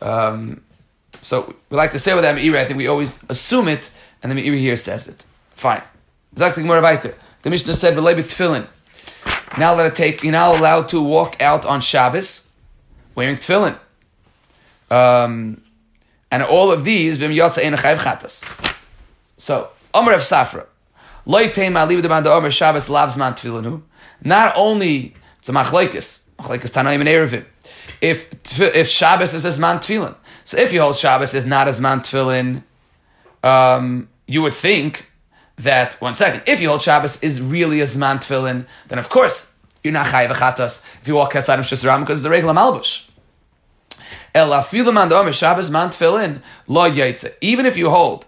[0.00, 0.62] Um,
[1.20, 4.32] so we like to say with that Meiri, I think we always assume it, and
[4.32, 5.26] the Meiri here says it.
[5.52, 5.82] Fine.
[6.34, 8.66] Zok the The Mishnah said, "V'lebit tefillin."
[9.58, 10.22] Now let it take.
[10.22, 12.50] You're now allowed to walk out on Shabbos
[13.14, 13.78] wearing tefillin.
[14.90, 15.62] Um,
[16.32, 18.44] and all of these, vim yotza ein chayiv chatas.
[19.36, 20.66] So, Omer of Safra,
[21.26, 23.82] loy teim aliv demand Omer Shabbos lavs man tefillinu.
[24.24, 27.44] Not only it's a machlekes, machlekes tanaim and erevim.
[28.00, 31.82] If if Shabbos is as man tefillin, so if you hold Shabbos is not as
[31.82, 32.62] man tefillin,
[33.44, 35.10] um, you would think
[35.56, 39.58] that one second, if you hold Shabbos is really as man tefillin, then of course
[39.84, 43.06] you're not chayiv chatas if you walk outside of Shusram because it's a regular malbush.
[47.40, 48.26] Even if you hold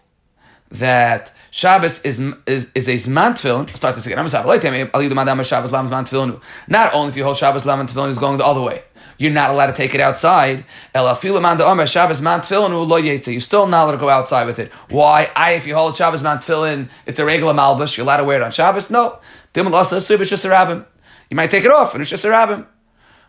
[0.71, 4.19] that Shabbos is is, is a zman tefillin, start this again.
[4.19, 4.29] I'm a
[5.45, 6.43] Shabbos lam zman tefillin.
[6.67, 8.83] Not only if you hold Shabbos lam tefillin is going the other way.
[9.19, 10.65] You're not allowed to take it outside.
[10.93, 11.61] You're still not
[13.85, 14.73] allowed to go outside with it.
[14.89, 15.31] Why?
[15.37, 17.97] I, if you hold Shabbos man tefillin, it's a regular malbush.
[17.97, 18.91] You're allowed to wear it on Shabbos.
[18.91, 19.21] No.
[19.55, 20.85] Rabbin.
[21.31, 22.67] You might take it off and it's just a rabbin.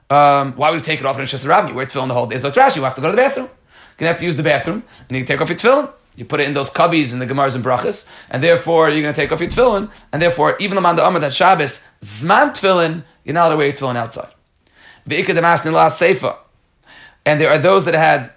[0.10, 1.68] Um, why would you take it off in a Shesarab?
[1.70, 2.38] You wear tefillin the whole day.
[2.38, 2.76] So trash.
[2.76, 3.48] You have to go to the bathroom.
[3.48, 5.92] You're gonna have to use the bathroom, and you take off your tefillin.
[6.16, 9.14] You put it in those cubbies in the Gemars and Brachas, and therefore you're going
[9.14, 13.04] to take off your tefillin, and therefore even man the Amr that Shabbos zman tefillin,
[13.24, 14.32] you're not allowed to wear your tefillin outside.
[17.26, 18.32] And there are those that had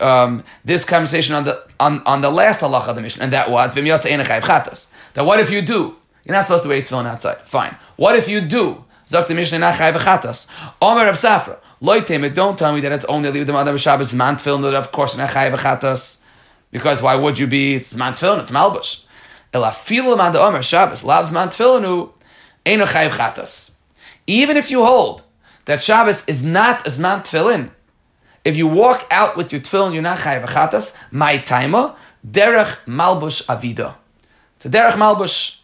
[0.00, 3.50] um, this conversation on the on, on the last halacha of the mission, and that
[3.50, 5.96] what that what if you do?
[6.24, 7.38] You're not supposed to wear tefillin outside.
[7.46, 7.76] Fine.
[7.96, 8.83] What if you do?
[9.06, 10.48] Zok the Mishnah Nachai v'chatas.
[10.80, 11.58] Omer of Safra.
[11.82, 15.16] Loitem, don't tell me that it's only leave the Madam Shabbos man tefillin, of course
[15.16, 16.22] Nachai v'chatas.
[16.70, 19.06] Because why would you be, it's man tefillin, it's malbush.
[19.52, 22.12] Ela fil man Omer Shabbos, loves man tefillinu,
[22.64, 23.74] ein Nachai v'chatas.
[24.26, 25.22] Even if you hold
[25.66, 27.70] that Shabbos is not as man tefillin,
[28.42, 31.94] if you walk out with your tefillin, you're not chayiv v'chatas, my timer,
[32.26, 33.96] derech malbush avida.
[34.56, 35.58] It's a derech malbush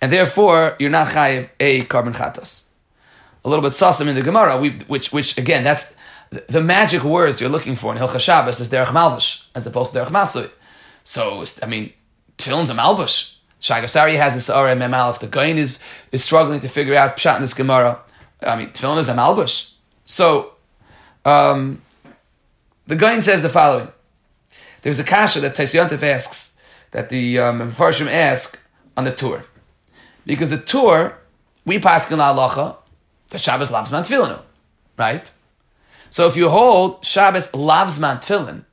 [0.00, 2.68] and therefore you're not chayiv a carbon chatos.
[3.44, 5.96] A little bit sasim in the Gemara, we, which, which again, that's
[6.30, 9.98] the magic words you're looking for in Hilcha Shabbos is derech malbush as opposed to
[9.98, 10.50] derech masui.
[11.02, 11.92] So I mean,
[12.38, 13.36] tefillin's a malbush.
[13.60, 15.10] Shagasari has this Ara Memal.
[15.10, 15.82] If the Gaon is
[16.12, 18.00] is struggling to figure out pshat in this Gemara,
[18.42, 19.74] I mean, tefillin is a malbush.
[20.04, 20.54] So
[21.24, 21.82] um,
[22.86, 23.88] the Gaon says the following:
[24.82, 26.56] There's a kasha that Taisyantif asks
[26.90, 28.60] that the um, Farshim ask
[28.96, 29.44] on the tour.
[30.26, 31.18] Because the tour,
[31.64, 32.76] we pass in halacha,
[33.28, 34.40] the Shabbos lavzman tefillin,
[34.96, 35.30] right?
[36.10, 38.64] So if you hold Shabbos lavzman tefillin,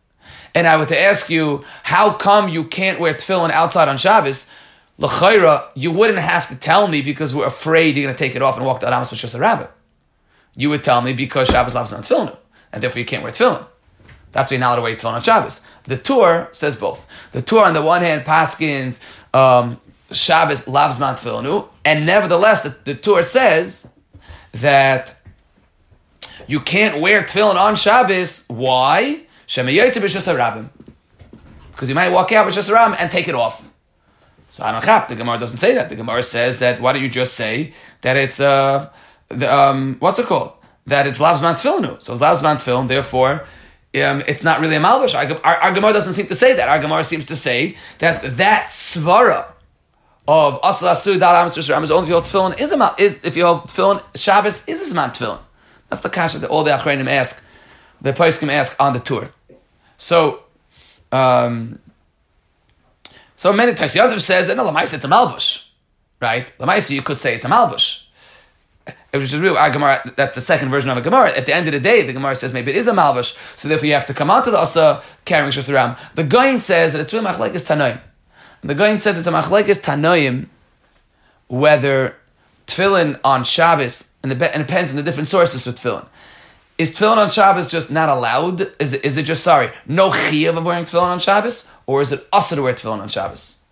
[0.53, 4.49] and I were to ask you, how come you can't wear tefillin outside on Shabbos?
[4.97, 8.41] L'chayra, you wouldn't have to tell me because we're afraid you're going to take it
[8.41, 9.71] off and walk the Adamas B'Shus Rabbit.
[10.55, 12.37] You would tell me because Shabbos lavzman tefillin,
[12.71, 13.65] and therefore you can't wear tefillin.
[14.33, 15.65] That's why you're not allowed to wear tefillin on Shabbos.
[15.85, 17.07] The tour says both.
[17.31, 19.01] The tour, on the one hand, paskins
[19.33, 19.79] um,
[20.13, 23.91] Shabbos lavzman tefillinu, and nevertheless, the, the Torah says
[24.53, 25.19] that
[26.47, 28.45] you can't wear tefillin on Shabbos.
[28.47, 29.23] Why?
[31.71, 33.71] Because you might walk out with ram and take it off.
[34.49, 35.07] So I don't chap.
[35.07, 35.89] the Gemara doesn't say that.
[35.89, 38.89] The Gemara says that why don't you just say that it's uh
[39.29, 40.51] the, um what's it called?
[40.87, 42.01] That it's lavzman tefillinu.
[42.01, 43.45] So it's lavzman tefillin, therefore
[43.95, 45.15] um, it's not really a malbush.
[45.15, 46.69] Our, our, our, Gemara doesn't seem to say that.
[46.69, 49.51] Our Gemara seems to say that that svara
[50.27, 53.23] of asla asu dal amos is only if you hold tefillin is a mal, is
[53.23, 55.39] if you hold tefillin Shabbos is a man tefillin.
[55.89, 57.45] That's the kasha that all the achreinim ask,
[58.01, 59.31] the poskim ask on the tour.
[59.97, 60.43] So,
[61.11, 61.79] um,
[63.35, 65.65] so many times the other says that no, lamaisa it's a malbush,
[66.21, 66.51] right?
[66.59, 68.05] Lamaisa you could say it's a malbush.
[69.13, 69.57] Was just real.
[69.57, 71.35] Our Gemara, that's the second version of a Gemara.
[71.37, 73.67] At the end of the day, the Gemara says maybe it is a malbush, so
[73.67, 75.97] therefore you have to come out to the asa carrying shus around.
[76.15, 77.99] The Goin says that it's really machlekes tanoim.
[78.63, 80.47] The Goin says it's a machlekes tanoim
[81.47, 82.15] whether
[82.67, 86.05] tefillin on Shabbos, and, it depends on the different sources of tefillin.
[86.77, 88.61] Is tefillin on Shabbos just not allowed?
[88.79, 91.71] Is it, is it just, sorry, no chiyav of wearing tefillin on Shabbos?
[91.85, 93.63] Or is it also to wear tefillin on Shabbos?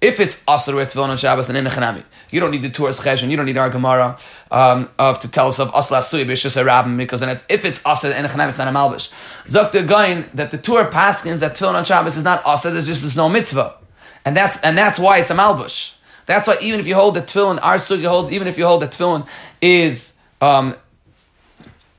[0.00, 2.04] If it's also to wear tefillin on Shabbos, then in the chanami.
[2.30, 4.18] You don't need the Torah's cheshon, you don't need our Gemara
[4.50, 8.16] um, of to tell us of asla b'shus rabim because then it, if it's asa
[8.16, 9.12] in the chanami, it's not a malbish.
[9.44, 12.70] Zok the Gaon that the Torah paskins that tefillin on Shabbos is not asa.
[12.70, 13.76] There's just there's no mitzvah,
[14.24, 15.96] and that's and that's why it's a malbush.
[16.26, 18.82] That's why even if you hold the tefillin, our sugi holds, even if you hold
[18.82, 19.26] the tefillin
[19.60, 20.76] is um,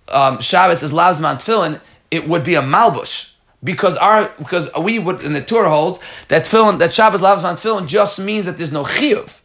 [0.08, 5.22] um, Shabbos is lavzman tefillin, it would be a malbush because our because we would
[5.22, 8.84] in the Torah holds that tefillin that Shabbos lavzman tefillin just means that there's no
[8.84, 9.42] chiyuv,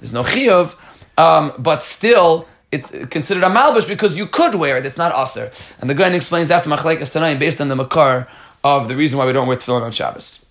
[0.00, 0.76] there's no chiyuv,
[1.16, 4.86] um, but still it's considered a malbush because you could wear it.
[4.86, 5.50] It's not aser.
[5.80, 8.28] And the Gaon explains that's the machlekes tonight based on the makar
[8.62, 10.46] of the reason why we don't wear tefillin on Shabbos.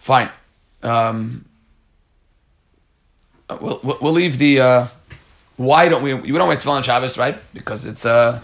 [0.00, 0.30] Fine.
[0.82, 1.44] Um,
[3.50, 4.86] uh, we'll, we'll leave the uh,
[5.56, 7.36] why don't we we don't wear tefillin on Shabbos right?
[7.52, 8.42] Because it's a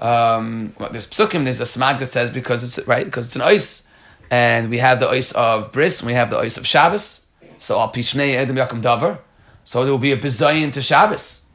[0.00, 0.04] uh,
[0.38, 3.06] um, well, there's psukim there's a smag that says because it's right?
[3.06, 3.88] Because it's an ice
[4.30, 7.30] and we have the ice of bris and we have the ice of Shabbos.
[7.56, 9.20] So al pishnei edem yakum davar.
[9.64, 11.46] So there will be a bizayin to Shabbos.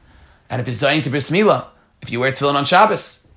[0.50, 1.66] And a bizayin to bris milah
[2.02, 3.28] if you wear tefillin on Shabbos.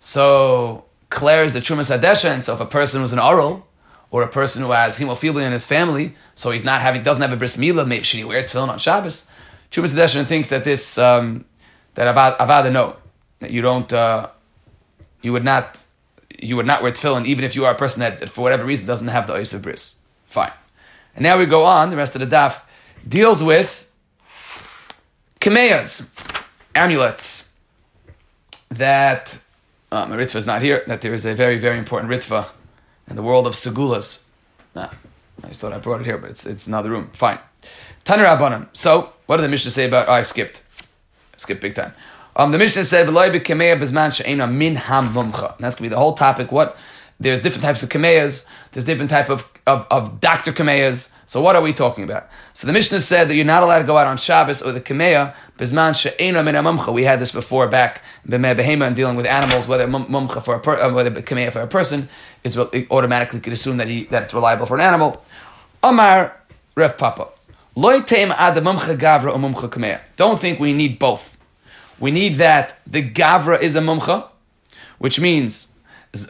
[0.00, 3.68] So Claire is the trumas adesha and so if a person was an oral
[4.14, 7.32] or a person who has hemophilia in his family, so he's not having doesn't have
[7.32, 9.28] a bris milah, maybe should he wear tefillin on Shabbos?
[9.72, 11.44] Chumas Deshin thinks that this um,
[11.94, 12.94] that Avad, Avada no,
[13.40, 14.28] that you don't uh,
[15.20, 15.84] you would not
[16.38, 18.64] you would not wear tefillin even if you are a person that, that for whatever
[18.64, 19.98] reason doesn't have the ice of bris.
[20.26, 20.52] Fine.
[21.16, 21.90] And now we go on.
[21.90, 22.62] The rest of the daf
[23.08, 23.90] deals with
[25.40, 26.06] kameyas,
[26.72, 27.50] amulets
[28.68, 29.40] that
[29.90, 30.84] um, Ritva is not here.
[30.86, 32.50] That there is a very very important Ritva
[33.08, 34.24] in the world of segulas.
[34.74, 34.88] Nah,
[35.42, 37.10] I just thought I brought it here, but it's it's another room.
[37.12, 37.38] Fine.
[38.04, 38.68] Tanir Abanim.
[38.72, 40.08] So, what did the Mishnah say about?
[40.08, 40.62] Oh, I skipped.
[40.80, 41.94] I skipped big time.
[42.36, 45.96] Um, the Mishnah said, "V'loy b'kameya b'zman she'ena min ham mumcha." That's gonna be the
[45.98, 46.50] whole topic.
[46.50, 46.76] What?
[47.20, 48.48] There's different types of kameyas.
[48.72, 51.14] There's different type of, of, of doctor kameyas.
[51.26, 52.28] So what are we talking about?
[52.52, 54.80] So the Mishnah said that you're not allowed to go out on Shabbos or the
[54.80, 56.94] kameya bizman she'ena min.
[56.94, 60.60] We had this before back in behema and dealing with animals, whether mumcha for a
[60.60, 62.08] per, uh, whether kameya for a person
[62.42, 65.24] is automatically could assume that he that it's reliable for an animal.
[65.82, 66.40] Amar
[66.76, 67.28] Rev Papa.
[67.76, 68.08] Don't
[70.40, 71.38] think we need both.
[71.98, 74.28] We need that the gavra is a mumcha,
[74.98, 75.73] which means,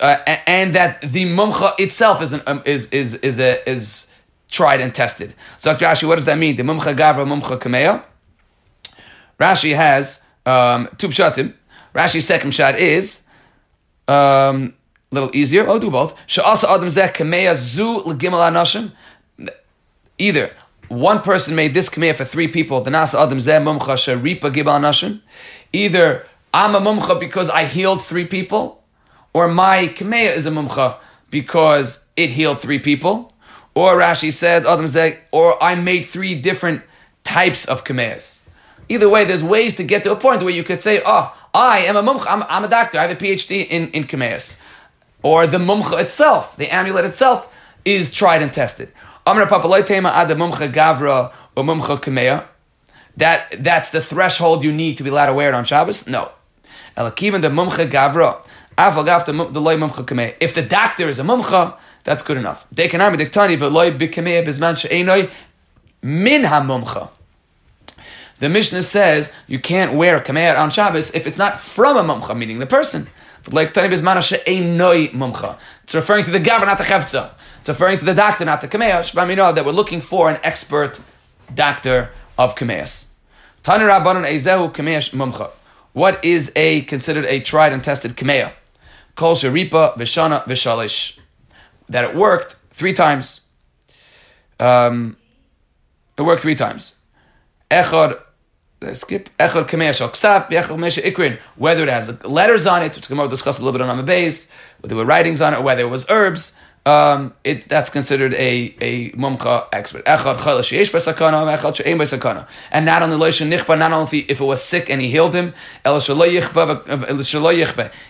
[0.00, 4.12] uh, and that the mumcha itself is an, um, is is is a, is
[4.50, 5.34] tried and tested.
[5.56, 5.86] So, Dr.
[5.86, 6.56] Rashi, what does that mean?
[6.56, 8.02] The mumcha gavra, mumcha kameya.
[9.38, 11.54] Rashi has um, two pshatim.
[11.94, 13.26] Rashi's second shot is
[14.08, 14.74] um,
[15.10, 15.68] a little easier.
[15.68, 16.16] I'll do both.
[16.26, 18.92] Sha'asa adam zeh kameya zu anashim.
[20.18, 20.50] Either
[20.88, 22.80] one person made this kameh for three people.
[22.80, 25.20] The nasa adam zeh mumcha sharipa gibal nashim.
[25.72, 28.83] Either I'm a mumcha because I healed three people,
[29.34, 30.96] or my kameh is a mumcha
[31.30, 33.30] because it healed three people.
[33.74, 36.82] Or Rashi said adam said, or I made three different
[37.24, 38.46] types of kamehs.
[38.88, 41.78] Either way, there's ways to get to a point where you could say, "Oh, I
[41.80, 42.26] am a mumcha.
[42.28, 42.98] I'm, I'm a doctor.
[42.98, 44.60] I have a PhD in in kamehs."
[45.22, 47.52] Or the mumcha itself, the amulet itself,
[47.84, 48.92] is tried and tested.
[52.00, 52.44] Kameya.
[53.16, 56.06] That that's the threshold you need to be allowed to wear it on Shabbos?
[56.06, 56.30] No.
[56.96, 58.44] Elakivan the Mumcha Gavra.
[58.76, 62.66] If the doctor is a mumcha, that's good enough.
[62.70, 62.82] The
[68.48, 72.36] Mishnah says you can't wear a kameya on Shabbos if it's not from a mumcha,
[72.36, 73.08] meaning the person.
[73.46, 77.30] It's referring to the governor, not the Chefza.
[77.60, 78.68] It's referring to the doctor, not the.
[78.68, 81.00] Shbamino, that we're looking for an expert
[81.54, 83.10] doctor of Mumcha.
[85.92, 88.52] What is a considered a tried and tested Kameya?
[89.14, 91.18] Kol Sharipa Vishana Vishalish.
[91.88, 93.42] That it worked three times.
[94.58, 95.16] Um,
[96.16, 97.00] it worked three times.
[97.70, 98.20] Echad
[98.92, 101.38] skip echad kamesh al ksaf echad kamesh ikrin.
[101.56, 104.50] Whether it has letters on it, which Gemara discussed a little bit on the base,
[104.80, 106.58] whether there were writings on it, whether it was herbs.
[106.86, 110.02] Um, it that's considered a a mumcha expert.
[110.06, 110.22] And
[112.84, 115.54] not only nichba, not only if it was sick and he healed him,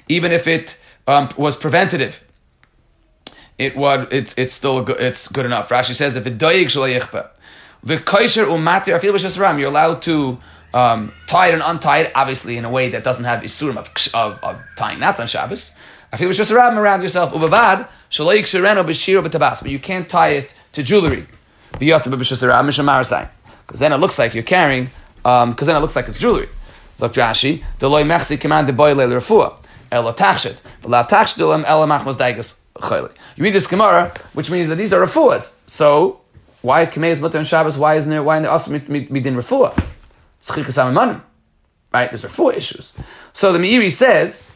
[0.09, 2.25] even if it um, was preventative.
[3.59, 5.69] It was it's it's still good, it's good enough.
[5.69, 7.29] Rashi says if it doyig shaloyichba,
[7.87, 10.38] v'kaisher umatir afil b'shasram, you're allowed to
[10.73, 13.88] um, tie it and untie it, obviously in a way that doesn't have isurim of,
[14.14, 15.77] of, of tying knots on Shabbos.
[16.12, 17.33] It's just around around yourself.
[17.33, 21.27] Ubavad shaloik shereno b'shiro b'tabas, but you can't tie it to jewelry.
[21.73, 22.05] Because
[23.81, 24.90] then it looks like you're carrying.
[25.17, 26.49] Because um, then it looks like it's jewelry.
[26.95, 29.57] Zok Rashi, deloy mechsi command the boy refuah.
[29.94, 33.12] Ela tachshet, v'la tachshet olam ela machmas daigas chayli.
[33.37, 35.57] You read this Gemara, which means that these are refuahs.
[35.66, 36.20] So
[36.62, 37.78] why kamei is mutter and Shabbos?
[37.78, 38.22] Why isn't there?
[38.22, 39.74] Why in the asr midin refuah?
[41.92, 42.11] Right?
[42.11, 42.98] Those are four issues.
[43.33, 44.50] So the Meiri says,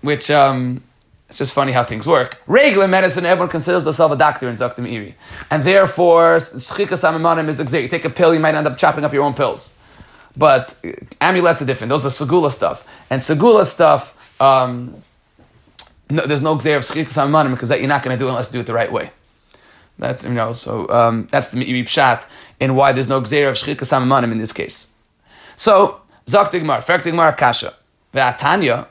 [0.00, 0.82] which um,
[1.28, 2.42] it's just funny how things work.
[2.46, 5.14] Regular medicine, everyone considers themselves a doctor in Zakta Meiri.
[5.50, 7.82] And therefore, Shchikas Amamanim is exact.
[7.82, 9.78] You take a pill, you might end up chopping up your own pills.
[10.36, 10.74] But
[11.20, 11.90] amulets are different.
[11.90, 12.86] Those are Segula stuff.
[13.08, 15.02] And Segula stuff, um,
[16.10, 18.48] no, there's no Gzer of Shchikas Amamanim because that you're not going to do unless
[18.48, 19.10] you do it the right way.
[19.98, 22.26] That, you know, so um, that's the Pshat
[22.58, 24.92] in why there's no gzeir of shchika samamanim in this case.
[25.56, 27.74] So, Zok Tigmar, Ferk Tigmar Kasha,
[28.14, 28.86] Ve'atanya,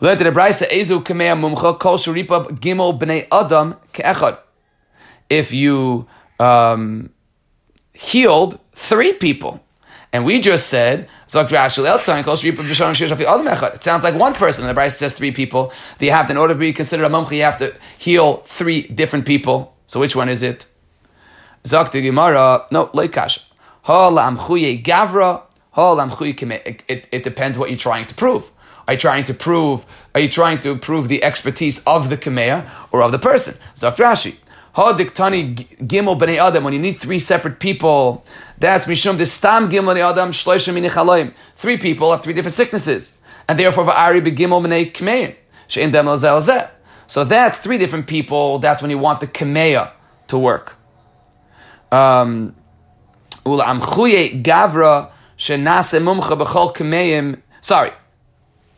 [0.00, 4.38] learned the Braisa, Ezu Kamea Mumcha, Kol Shuripa Gimel B'nei Adam Ke'echad.
[5.30, 6.06] If you
[6.38, 7.10] um,
[7.92, 9.60] healed three people,
[10.14, 11.76] and we just said, it sounds like
[14.14, 14.64] one person.
[14.64, 15.72] And the Braisa says three people.
[15.98, 18.36] That you have to, in order to be considered a mumcha, you have to heal
[18.36, 19.74] three different people.
[19.88, 20.68] So which one is it?
[21.64, 23.46] Zakti Gemara, no, loikash.
[23.84, 25.42] gavra,
[26.88, 28.52] it, it depends what you're trying to prove.
[28.86, 29.84] Are you trying to prove?
[30.14, 33.54] Are you trying to prove the expertise of the kameya or of the person?
[33.74, 34.36] Zakt Rashi.
[34.76, 35.54] Hadiktani
[35.86, 36.64] gimel b'nei adam.
[36.64, 38.24] When you need three separate people,
[38.58, 41.34] that's mishum the stam gimel adam shloisha minichalayim.
[41.54, 45.36] Three people have three different sicknesses, and therefore va'ari begimel b'nei kameyin
[45.68, 46.06] she'in dem
[47.06, 48.58] So that's three different people.
[48.58, 49.92] That's when you want the kameya
[50.28, 50.76] to work
[51.94, 52.54] um,
[53.44, 57.40] gavra shenase mumcha b'chol kameim.
[57.60, 57.92] Sorry.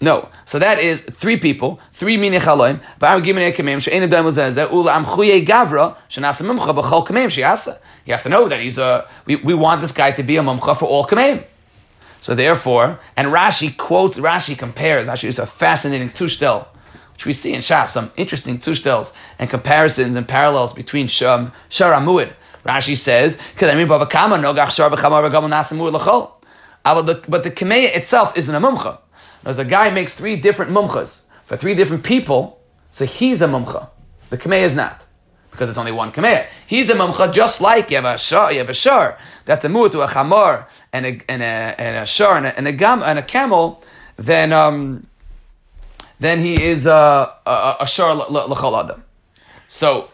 [0.01, 0.29] No.
[0.45, 4.93] So that is three people, three mini chaloim, ba'am giminei kameim, she'en edom lezezeh, ula
[4.93, 7.81] amchuye gavra shenase mumcha b'chol kameim she'asa.
[8.07, 10.43] You have to know that he's a, we, we want this guy to be a
[10.43, 11.45] mumcha for all kameim.
[12.21, 16.67] So therefore, and Rashi quotes, Rashi compares, Rashi is a fascinating tushtel,
[17.13, 22.33] which we see in Shas, some interesting tushtels and comparisons and parallels between Sham, Sharamuid,
[22.65, 23.39] Rashi says,
[26.85, 28.99] ah, but the kameya itself isn't a mumcha.
[29.45, 33.89] As a guy makes three different mumchas for three different people, so he's a mumcha.
[34.31, 35.06] The kameya is not.
[35.57, 36.47] Because it's only one kameya.
[36.67, 39.17] He's a mumcha just like you have a shar, you have a shar.
[39.47, 42.69] That's a mu'tu, a chamor, and a, and a, and a shar, and a, and
[42.69, 43.83] a, gam, and a camel,
[44.19, 45.07] then, um,
[46.21, 48.15] then he is a, a, a shar.
[49.67, 50.11] So,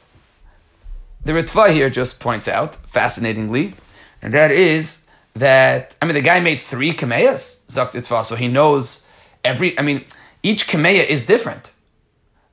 [1.24, 3.74] the Ritva here just points out, fascinatingly,
[4.22, 9.06] and that is that, I mean, the guy made three Kameyas, Zakt so he knows
[9.44, 10.04] every, I mean,
[10.44, 11.72] each Kameya is different.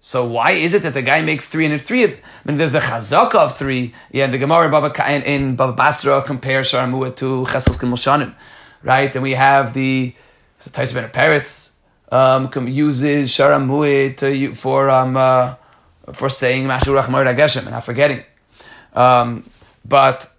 [0.02, 2.06] So why is it that the guy makes three and three?
[2.06, 3.94] I mean, there's the chazaka of three.
[4.12, 8.34] Yeah, the Gemara Baba in, in Baba Basra compares Sharamua to Chesel Moshanim,
[8.82, 9.14] right?
[9.14, 10.16] And we have the
[10.60, 11.74] so Tais Ben Peretz
[12.14, 15.56] um, uses Sharamua to for um, uh,
[16.14, 18.24] for saying Mashur Rachmar Geshem and not forgetting.
[18.94, 19.44] Um,
[19.84, 20.34] but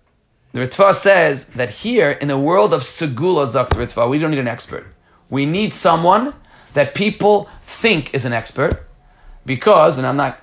[0.53, 4.41] the Ritva says that here, in the world of Segula Zakt Ritva, we don't need
[4.41, 4.87] an expert.
[5.29, 6.33] We need someone
[6.73, 8.87] that people think is an expert
[9.51, 10.41] because, and I'm not,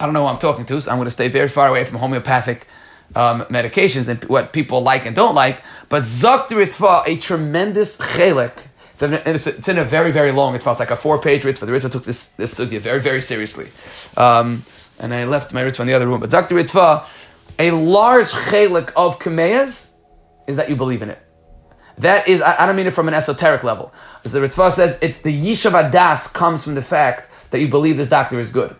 [0.00, 1.84] I don't know who I'm talking to, so I'm going to stay very far away
[1.84, 2.66] from homeopathic
[3.14, 5.62] um, medications and what people like and don't like.
[5.90, 8.56] But Zakt Ritva, a tremendous chelik,
[8.94, 10.54] it's in, a, it's in a very, very long.
[10.54, 11.66] It's like a four page Ritva.
[11.66, 13.68] The Ritva took this, this sugya very, very seriously.
[14.16, 14.62] Um,
[14.98, 16.20] and I left my Ritva in the other room.
[16.20, 17.04] But Zakt Ritva,
[17.58, 19.94] a large chelik of kameyas
[20.46, 21.20] is that you believe in it.
[21.98, 23.92] that is, I, I don't mean it from an esoteric level.
[24.24, 27.96] As the Ritva says, it's the Yishav Das comes from the fact that you believe
[27.96, 28.76] this doctor is good.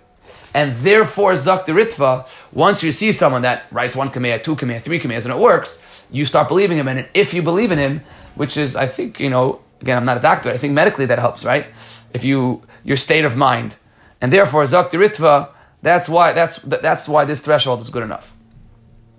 [0.54, 4.80] And therefore, Zak the Ritva, once you see someone that writes one Kameya, two Kameya,
[4.80, 6.88] three Kameyas, and it works, you start believing him.
[6.88, 8.02] And if you believe in him,
[8.34, 11.18] which is, I think, you know, again, I'm not a doctor, I think medically that
[11.18, 11.66] helps, right?
[12.14, 13.76] If you, your state of mind.
[14.20, 15.50] And therefore, Zak the Ritva,
[15.82, 18.34] that's why, that's, that's why this threshold is good enough.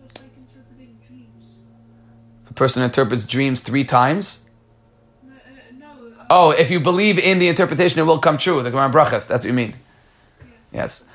[0.02, 1.60] Like interpreting dreams.
[2.50, 4.49] A person interprets dreams three times,
[6.30, 8.62] Oh, if you believe in the interpretation, it will come true.
[8.62, 9.76] The Gemara Brachas, that's what you mean.
[10.72, 11.10] Yes.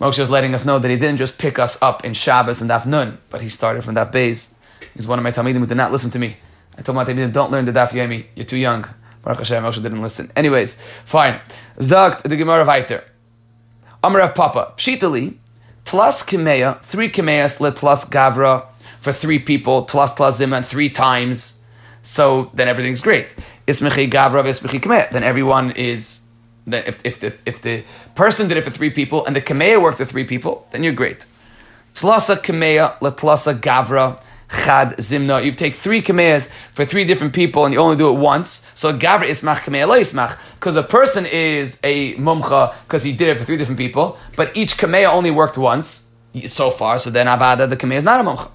[0.00, 2.68] Moshe is letting us know that he didn't just pick us up in Shabbos and
[2.68, 4.54] Daf Nun, but he started from Daf Beis.
[4.94, 6.36] He's one of my Talmidim who did not listen to me.
[6.76, 8.26] I told my Talmidim, don't learn the Daf Yomi.
[8.34, 8.86] You're too young.
[9.22, 10.30] Baruch Hashem, Moshe didn't listen.
[10.34, 11.40] Anyways, fine.
[11.78, 13.04] Zagt the Gemara weiter.
[14.02, 14.74] Amrav Papa.
[14.76, 15.36] Pshitali,
[15.84, 18.66] Tlas Kimeya, three Kimeyas, let Tlas Gavra
[18.98, 21.60] for three people, Tlas Tlas Ziman three times.
[22.02, 23.34] So then everything's great.
[23.66, 25.10] Ismechi Gavra, Ismechi Kimeya.
[25.10, 26.26] Then everyone is,
[26.66, 27.84] then if, if, the, if the
[28.14, 30.92] person did it for three people and the Kimeya worked for three people, then you're
[30.92, 31.26] great.
[31.94, 35.44] Tlasa Kimeya, let Tlasa Gavra, Chad Zimna.
[35.44, 38.66] You take three Kameyas for three different people and you only do it once.
[38.74, 40.54] So Gavra Ismach Kameya Lo Ismach.
[40.54, 44.54] Because a person is a Mumcha because he did it for three different people, but
[44.56, 46.10] each Kameya only worked once
[46.46, 46.98] so far.
[46.98, 48.50] So then Avada, the Kameya is not a Mumcha.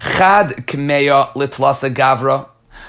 [0.00, 2.48] Chad Kameya Litlasa Gavra.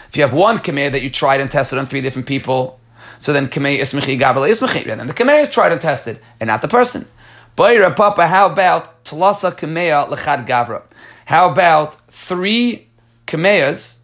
[0.10, 2.80] If you have one Kameya that you tried and tested on three different people,
[3.18, 4.90] so then Kameya Ismachi Gavra Ismachi.
[4.90, 7.08] And then the Kameya is tried and tested and not the person.
[7.56, 10.84] Boyra Papa, how about Tlasa Kameya Lechad Gavra?
[11.26, 12.88] How about three
[13.28, 14.00] Kameyas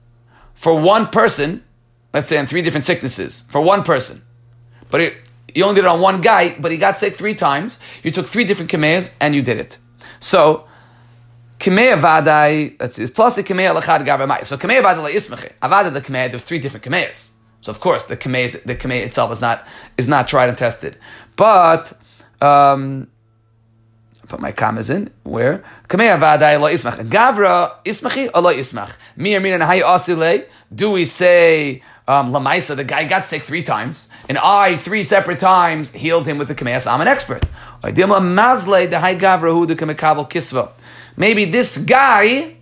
[0.53, 1.64] for one person,
[2.14, 4.22] let's say on three different sicknesses, for one person.
[4.89, 5.18] But it,
[5.53, 7.82] you only did it on one guy, but he got sick three times.
[8.03, 9.78] You took three different Kameyas and you did it.
[10.20, 10.68] So,
[11.60, 14.43] Kameya Vadai, let's see, it's Tlasa Kameya Lechad Gavra Mai.
[14.43, 15.51] So Kameya Vadai Ismachi.
[15.62, 17.34] Avada the Kameya, there's three different Kameyas.
[17.62, 19.66] So of course the Kameya, the Kameya itself is not,
[19.97, 20.97] is not tried and tested.
[21.36, 21.93] But,
[22.41, 23.08] um,
[24.28, 25.12] put my commas in.
[25.24, 25.64] Where?
[25.88, 27.08] Kameya vadai lo ismach.
[27.10, 28.95] Gavra ismachi or lo ismach.
[29.16, 30.47] Mi or mina nahayi asile.
[30.74, 32.76] Do we say um, lamaisa?
[32.76, 36.56] The guy got sick three times, and I three separate times healed him with the
[36.56, 36.82] kameya.
[36.82, 37.43] So I'm an expert.
[37.84, 40.72] Idilma mazle the high gavra who the kamekabel kisva.
[41.18, 42.55] Maybe this guy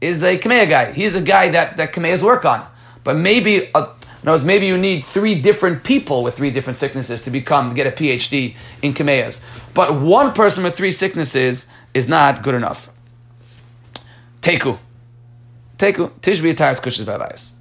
[0.00, 0.92] is a kameya guy.
[0.92, 2.66] He's a guy that that kameyas work on.
[3.04, 3.72] But maybe.
[3.74, 3.86] Uh,
[4.22, 7.88] in words, maybe you need three different people with three different sicknesses to become get
[7.88, 9.44] a PhD in Kameyas.
[9.74, 12.90] But one person with three sicknesses is not good enough.
[14.40, 14.78] Teku.
[15.76, 16.10] Teku.
[16.20, 17.54] Tishbi Ataris Kushas Babayas.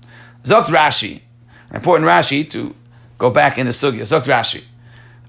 [0.43, 1.21] Zokt Rashi.
[1.71, 2.75] An important Rashi to
[3.17, 4.01] go back in the Sugya.
[4.01, 4.63] Zokt Rashi.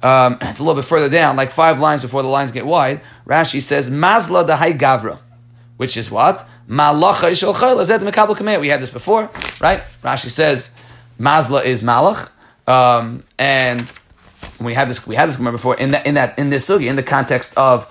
[0.02, 3.00] Um, it's a little bit further down, like five lines before the lines get wide.
[3.26, 5.18] Rashi says, Mazla Dahai Gavra.
[5.76, 6.46] Which is what?
[6.68, 8.60] Malacha Ishal Chayla.
[8.60, 9.30] We had this before,
[9.60, 9.82] right?
[10.02, 10.76] Rashi says,
[11.18, 12.30] Mazla is Malach.
[12.66, 13.90] Um, and
[14.60, 16.96] we had this we had this before in that in that in this sugi in
[16.96, 17.86] the context of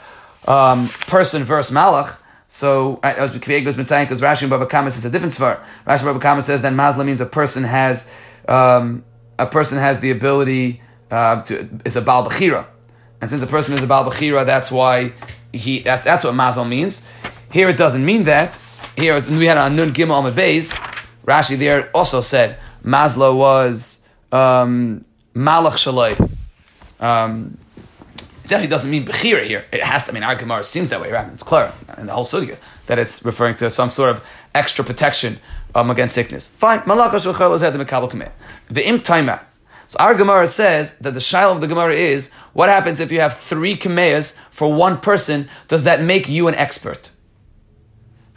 [0.48, 2.18] um, person versus Malach.
[2.48, 5.34] So right, as Kveg has been saying, because Rashi and Baba Kama says a different
[5.34, 5.64] svar.
[5.86, 8.12] Rashi and Baba Kama says that Mazla means a person has
[8.48, 9.04] um,
[9.40, 10.82] a person has the ability
[11.12, 12.66] uh, to is a Baal Bechira.
[13.20, 15.14] And since a person is a Baal Bechira, that's why
[15.54, 17.08] he that, that's what Mazal means.
[17.52, 18.60] Here it doesn't mean that.
[18.98, 20.72] Here we had on Nun Gimel Amid Beis.
[21.26, 25.04] Rashi there also said Mazla was um,
[25.36, 26.30] Malach Shaloi.
[27.00, 27.58] Um,
[28.16, 29.66] it definitely doesn't mean Bechira here.
[29.72, 31.28] It has to, mean, our Gemara seems that way, right?
[31.34, 32.58] It's clear in the whole Sugya
[32.88, 35.40] that it's referring to some sort of extra protection
[35.76, 36.48] um, against sickness.
[36.48, 36.80] Fine.
[36.82, 38.32] Malach Shaloi is the Mekabel Kameh.
[38.70, 39.42] The Im Taima.
[39.92, 43.20] So our Gemara says that the shail of the Gemara is what happens if you
[43.20, 45.50] have three kameyas for one person?
[45.68, 47.12] Does that make you an expert?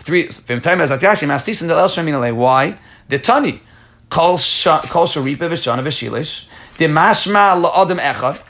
[0.01, 0.25] Three.
[0.25, 0.29] Why?
[3.07, 3.61] The Tani.
[4.11, 6.49] Kol sharipa v'shana v'shilish.
[6.79, 8.43] The mashma la'adam echad.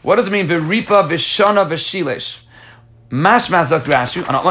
[0.00, 0.48] What does it mean?
[0.48, 2.44] V'ripa v'shana v'shilish.
[3.10, 3.86] Mashma zak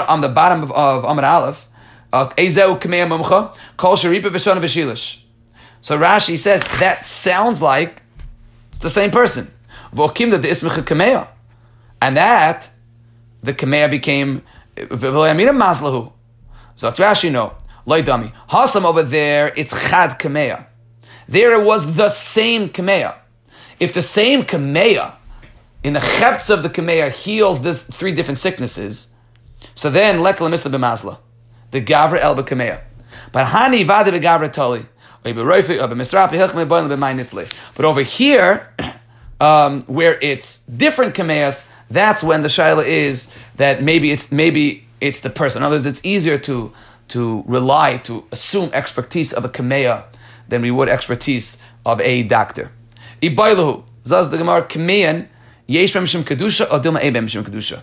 [0.08, 1.68] on, the bottom of, Amar Aleph.
[2.14, 3.58] Uh, Ezeu kameya mumcha.
[3.76, 5.24] Kol sharipa v'shana v'shilish.
[5.88, 8.01] So Rashi says that sounds like
[8.67, 9.47] it's the same person.
[9.93, 11.29] The kameya.
[12.01, 12.69] And that,
[13.41, 14.41] the kameya became
[14.75, 16.11] v'layamina maslahu.
[16.77, 17.53] Zak Rashi no.
[17.85, 18.33] Loidami.
[18.49, 20.65] Hasam over there, it's Chad Kameya.
[21.29, 23.15] There it was the same Kameya.
[23.79, 25.13] If the same Kameya
[25.85, 29.15] in the Chefts of the Kameya heals this three different sicknesses,
[29.73, 31.19] so then Lekla Mista B'mazla.
[31.71, 32.81] The Gavra Elba Kameya.
[33.31, 34.85] But Hani Vada B'Gavra Toli.
[37.75, 38.73] But over here,
[39.39, 45.21] um, where it's different kameyas, that's when the shaila is that maybe it's maybe it's
[45.21, 45.61] the person.
[45.61, 46.73] In other words, it's easier to
[47.09, 50.03] to rely, to assume expertise of a kameya
[50.47, 52.71] than we would expertise of a doctor.
[53.21, 54.65] Zaz the Gemara,
[55.67, 57.82] yesh kedusha, shem kedusha.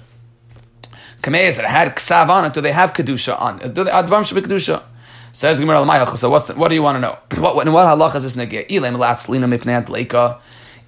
[1.24, 3.58] Kameyas that had ksav on it, do they have kedusha on?
[3.62, 3.72] it?
[3.72, 4.82] Do they advam shem kedusha?
[5.32, 7.18] Says Gemara, "L'mayach." So what's the, what do you want to know?
[7.42, 10.40] What what, what halacha is this leika.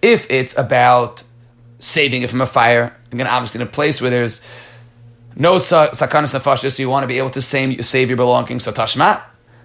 [0.03, 1.25] If it's about
[1.79, 4.43] saving it from a fire, again, obviously in a place where there's
[5.35, 8.65] no sa- sakanas nefashis, so you want to be able to save, save your belongings.
[8.65, 9.23] So tashma,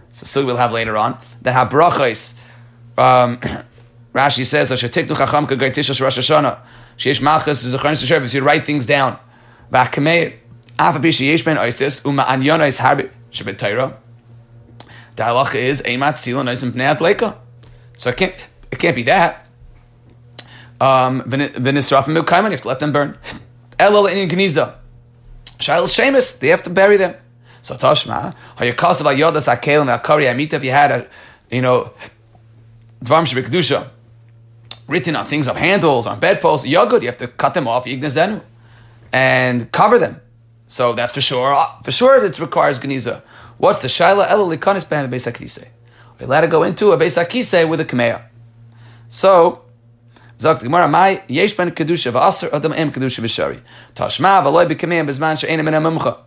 [0.09, 2.37] so, so we'll have later on that habrachos.
[2.97, 3.37] Um,
[4.15, 6.59] Rashi says, "Ashetiknu chacham kagaytisha Rosh Hashanah."
[6.97, 8.33] Sheish malchus is a chronis service.
[8.33, 9.19] You write things down.
[9.71, 10.37] V'akamei
[15.15, 17.35] The halacha is eimat sila nois pnei leika.
[17.97, 18.33] So it can't
[18.71, 19.45] it can't be that.
[20.79, 23.17] Um, v'nisrafim milkaiman, you have to let them burn.
[23.77, 24.75] Elul in geniza.
[25.59, 27.15] Shail shemus, they have to bury them.
[27.61, 30.55] So Toshma, hayakasav ayodas akel and akari amita.
[30.55, 31.07] If you had a,
[31.51, 31.91] you know,
[33.03, 33.89] dvarm shebekdusha,
[34.87, 36.99] written on things of handles on bedposts, you're.
[37.01, 38.41] You have to cut them off, yignazenu,
[39.11, 40.20] and cover them.
[40.71, 41.53] So that's for sure.
[41.53, 43.23] Uh, For sure, it requires geniza.
[43.57, 45.67] What's the shaila elul likanis behem beis hakise?
[46.17, 48.21] We let it go into a beis hakise with a kameya.
[49.09, 49.63] So.
[50.37, 53.59] Sagt die Gemara, mai yesh ben kedusha v'aser adam em kedusha v'shari.
[53.95, 56.19] Tashma v'loy b'kameim b'zman she'ena min ha'mumcha.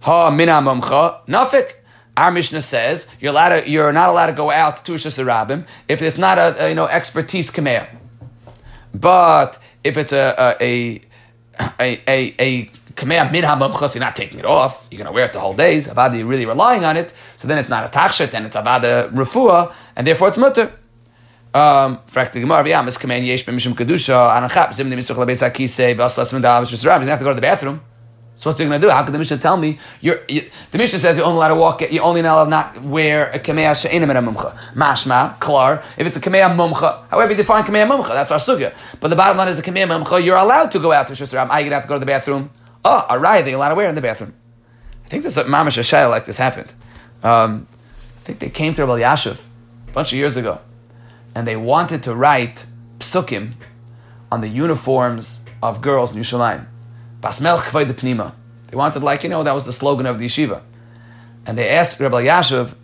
[0.00, 1.74] Ha min ha'mumcha, nafik.
[2.16, 5.66] Our Mishnah says you're allowed to, you're not allowed to go out to Tushas Rabim
[5.86, 7.86] if it's not a, a, you know expertise kameya.
[8.92, 11.02] But if it's a a
[11.78, 14.88] a a, a kameya min ha'mumcha, so you're not taking it off.
[14.90, 15.86] You're going to wear it the whole days.
[15.86, 17.12] Avada, you're really relying on it.
[17.36, 20.72] So then it's not a takshet, then it's avada refuah, and therefore it's mutter.
[21.54, 25.16] Um, frak the Gemara, yesh b'mishum kedusha, anachap zim the misuch.
[27.02, 27.80] You have to go to the bathroom.
[28.34, 28.90] So what's he going to do?
[28.90, 29.78] How could the Mishnah tell me?
[30.02, 31.90] You're, you, the Mishnah says you're only allowed to walk.
[31.90, 34.54] You're only allowed to not wear a kameya she'enim in a mumcha.
[34.74, 35.82] Mashma, klar.
[35.96, 38.76] If it's a kameya mumcha, however you define kameya mumcha, that's our sugya.
[39.00, 40.22] But the bottom line is a kameya mumcha.
[40.22, 41.48] You're allowed to go out to Shusram.
[41.48, 42.50] I gonna have to go to the bathroom.
[42.88, 43.44] Oh, all right.
[43.44, 44.32] They're allowed to wear in the bathroom.
[45.04, 46.72] I think there's a mamash shayla like this happened.
[47.24, 47.66] Um,
[47.96, 49.44] I think they came to Rabbi Yashiv
[49.88, 50.60] a bunch of years ago
[51.34, 52.66] and they wanted to write
[53.00, 53.54] psukim
[54.30, 56.66] on the uniforms of girls in Yerushalayim.
[57.20, 58.34] Basmel Chvay de Pnima.
[58.68, 60.62] They wanted, like, you know, that was the slogan of the yeshiva.
[61.44, 62.74] And they asked Rabbi Yashiv,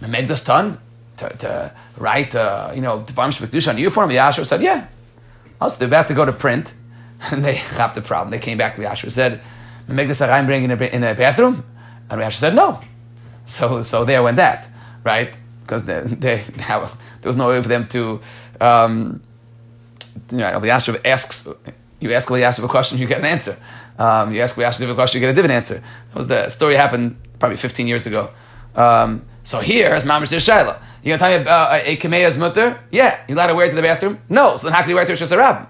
[0.00, 0.78] Memegdas Tan,
[1.16, 4.10] to, to write, uh, you know, Dvarim Shbekdush on the uniform.
[4.10, 4.88] Yashiv said, yeah.
[5.60, 6.74] Also, they're about to go to print,
[7.30, 8.30] and they have the problem.
[8.30, 9.40] They came back to Yashiv and said,
[9.88, 11.64] Memegdas Arayim bring in a, in a bathroom?
[12.10, 12.80] And Yashiv said, no.
[13.46, 14.68] So, so there went that,
[15.04, 15.36] right?
[15.62, 16.88] Because they, they, there
[17.24, 18.20] was no way for them to,
[18.60, 19.22] um,
[20.30, 21.48] you know, Yashiv asks,
[22.00, 23.56] you ask Yashiv a question, you get an answer.
[23.98, 25.82] Um, you ask Yashiv a question, you get a different answer.
[26.10, 28.30] That was the story happened probably 15 years ago.
[28.74, 32.80] Um, so here, as Mamish Shaila, you gonna tell me uh, a Kameya is mutter?
[32.92, 33.18] Yeah.
[33.26, 34.20] You allowed to wear it to the bathroom?
[34.28, 34.56] No.
[34.56, 35.68] So then how can you wear it to Rosh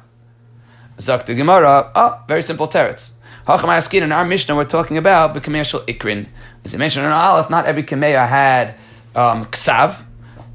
[1.00, 3.14] Zak the Gemara, oh, very simple teretz.
[3.46, 6.26] Hachamay in our Mishnah, we're talking about the commercial Ikrin.
[6.64, 8.74] As you mentioned in Aleph, not every Kameya had
[9.14, 10.02] um, ksav.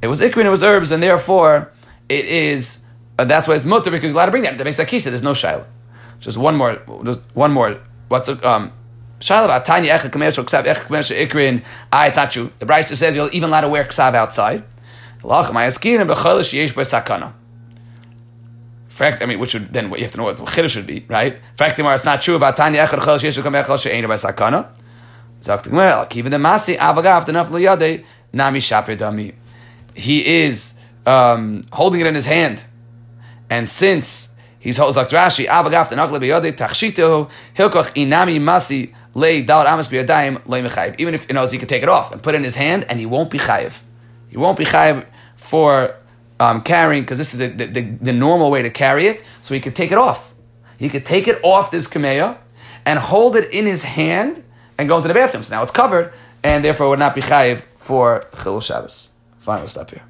[0.02, 1.72] It was Ikrin, it was herbs, and therefore
[2.08, 2.84] it is,
[3.18, 4.58] uh, that's why it's mutter because you're allowed to bring that.
[4.58, 5.64] The Beis Akisa, there's no Shaila.
[6.20, 7.80] Just one more, just one more.
[8.08, 8.70] What's a, um,
[9.20, 11.64] Shaila about Tanya Echa Shal Ksav, Echa Shal Ikrin.
[11.92, 12.52] Ah, it's not true.
[12.58, 14.62] The Brisa says you're even allowed to wear ksav outside.
[15.22, 17.32] Hachamay Askirin, Bechol Sheyesh Bo Sakana.
[18.94, 20.86] Fact, I mean, which would then what you have to know what the chiddush should
[20.86, 21.36] be, right?
[21.56, 24.68] Fact, it's not true about Tanya Echad Chol Sheish V'Kam Echad She'ein by Sakana.
[25.40, 29.34] Zok the Gemara, Keep the Masi Avagav Denaf Liyadei Nami Shaper Dami.
[29.96, 32.62] He is um, holding it in his hand,
[33.50, 39.88] and since he's Zok Rashi Avagav Denaf Liyadei Tachshito Hilkoch Inami Masi Lei Dal Amas
[39.88, 40.94] Biyadayim Lei Mechayiv.
[41.00, 42.86] Even if you know he could take it off and put it in his hand,
[42.88, 43.80] and he won't be chayiv.
[44.28, 45.96] He won't be chayiv for
[46.40, 49.60] um, carrying, because this is the, the, the, normal way to carry it, so he
[49.60, 50.34] could take it off.
[50.78, 52.38] He could take it off this kameya
[52.84, 54.42] and hold it in his hand
[54.76, 55.42] and go into the bathroom.
[55.42, 56.12] So now it's covered,
[56.42, 59.10] and therefore would not be chayiv for Chil Shabbos.
[59.40, 60.02] Fine, we'll stop here.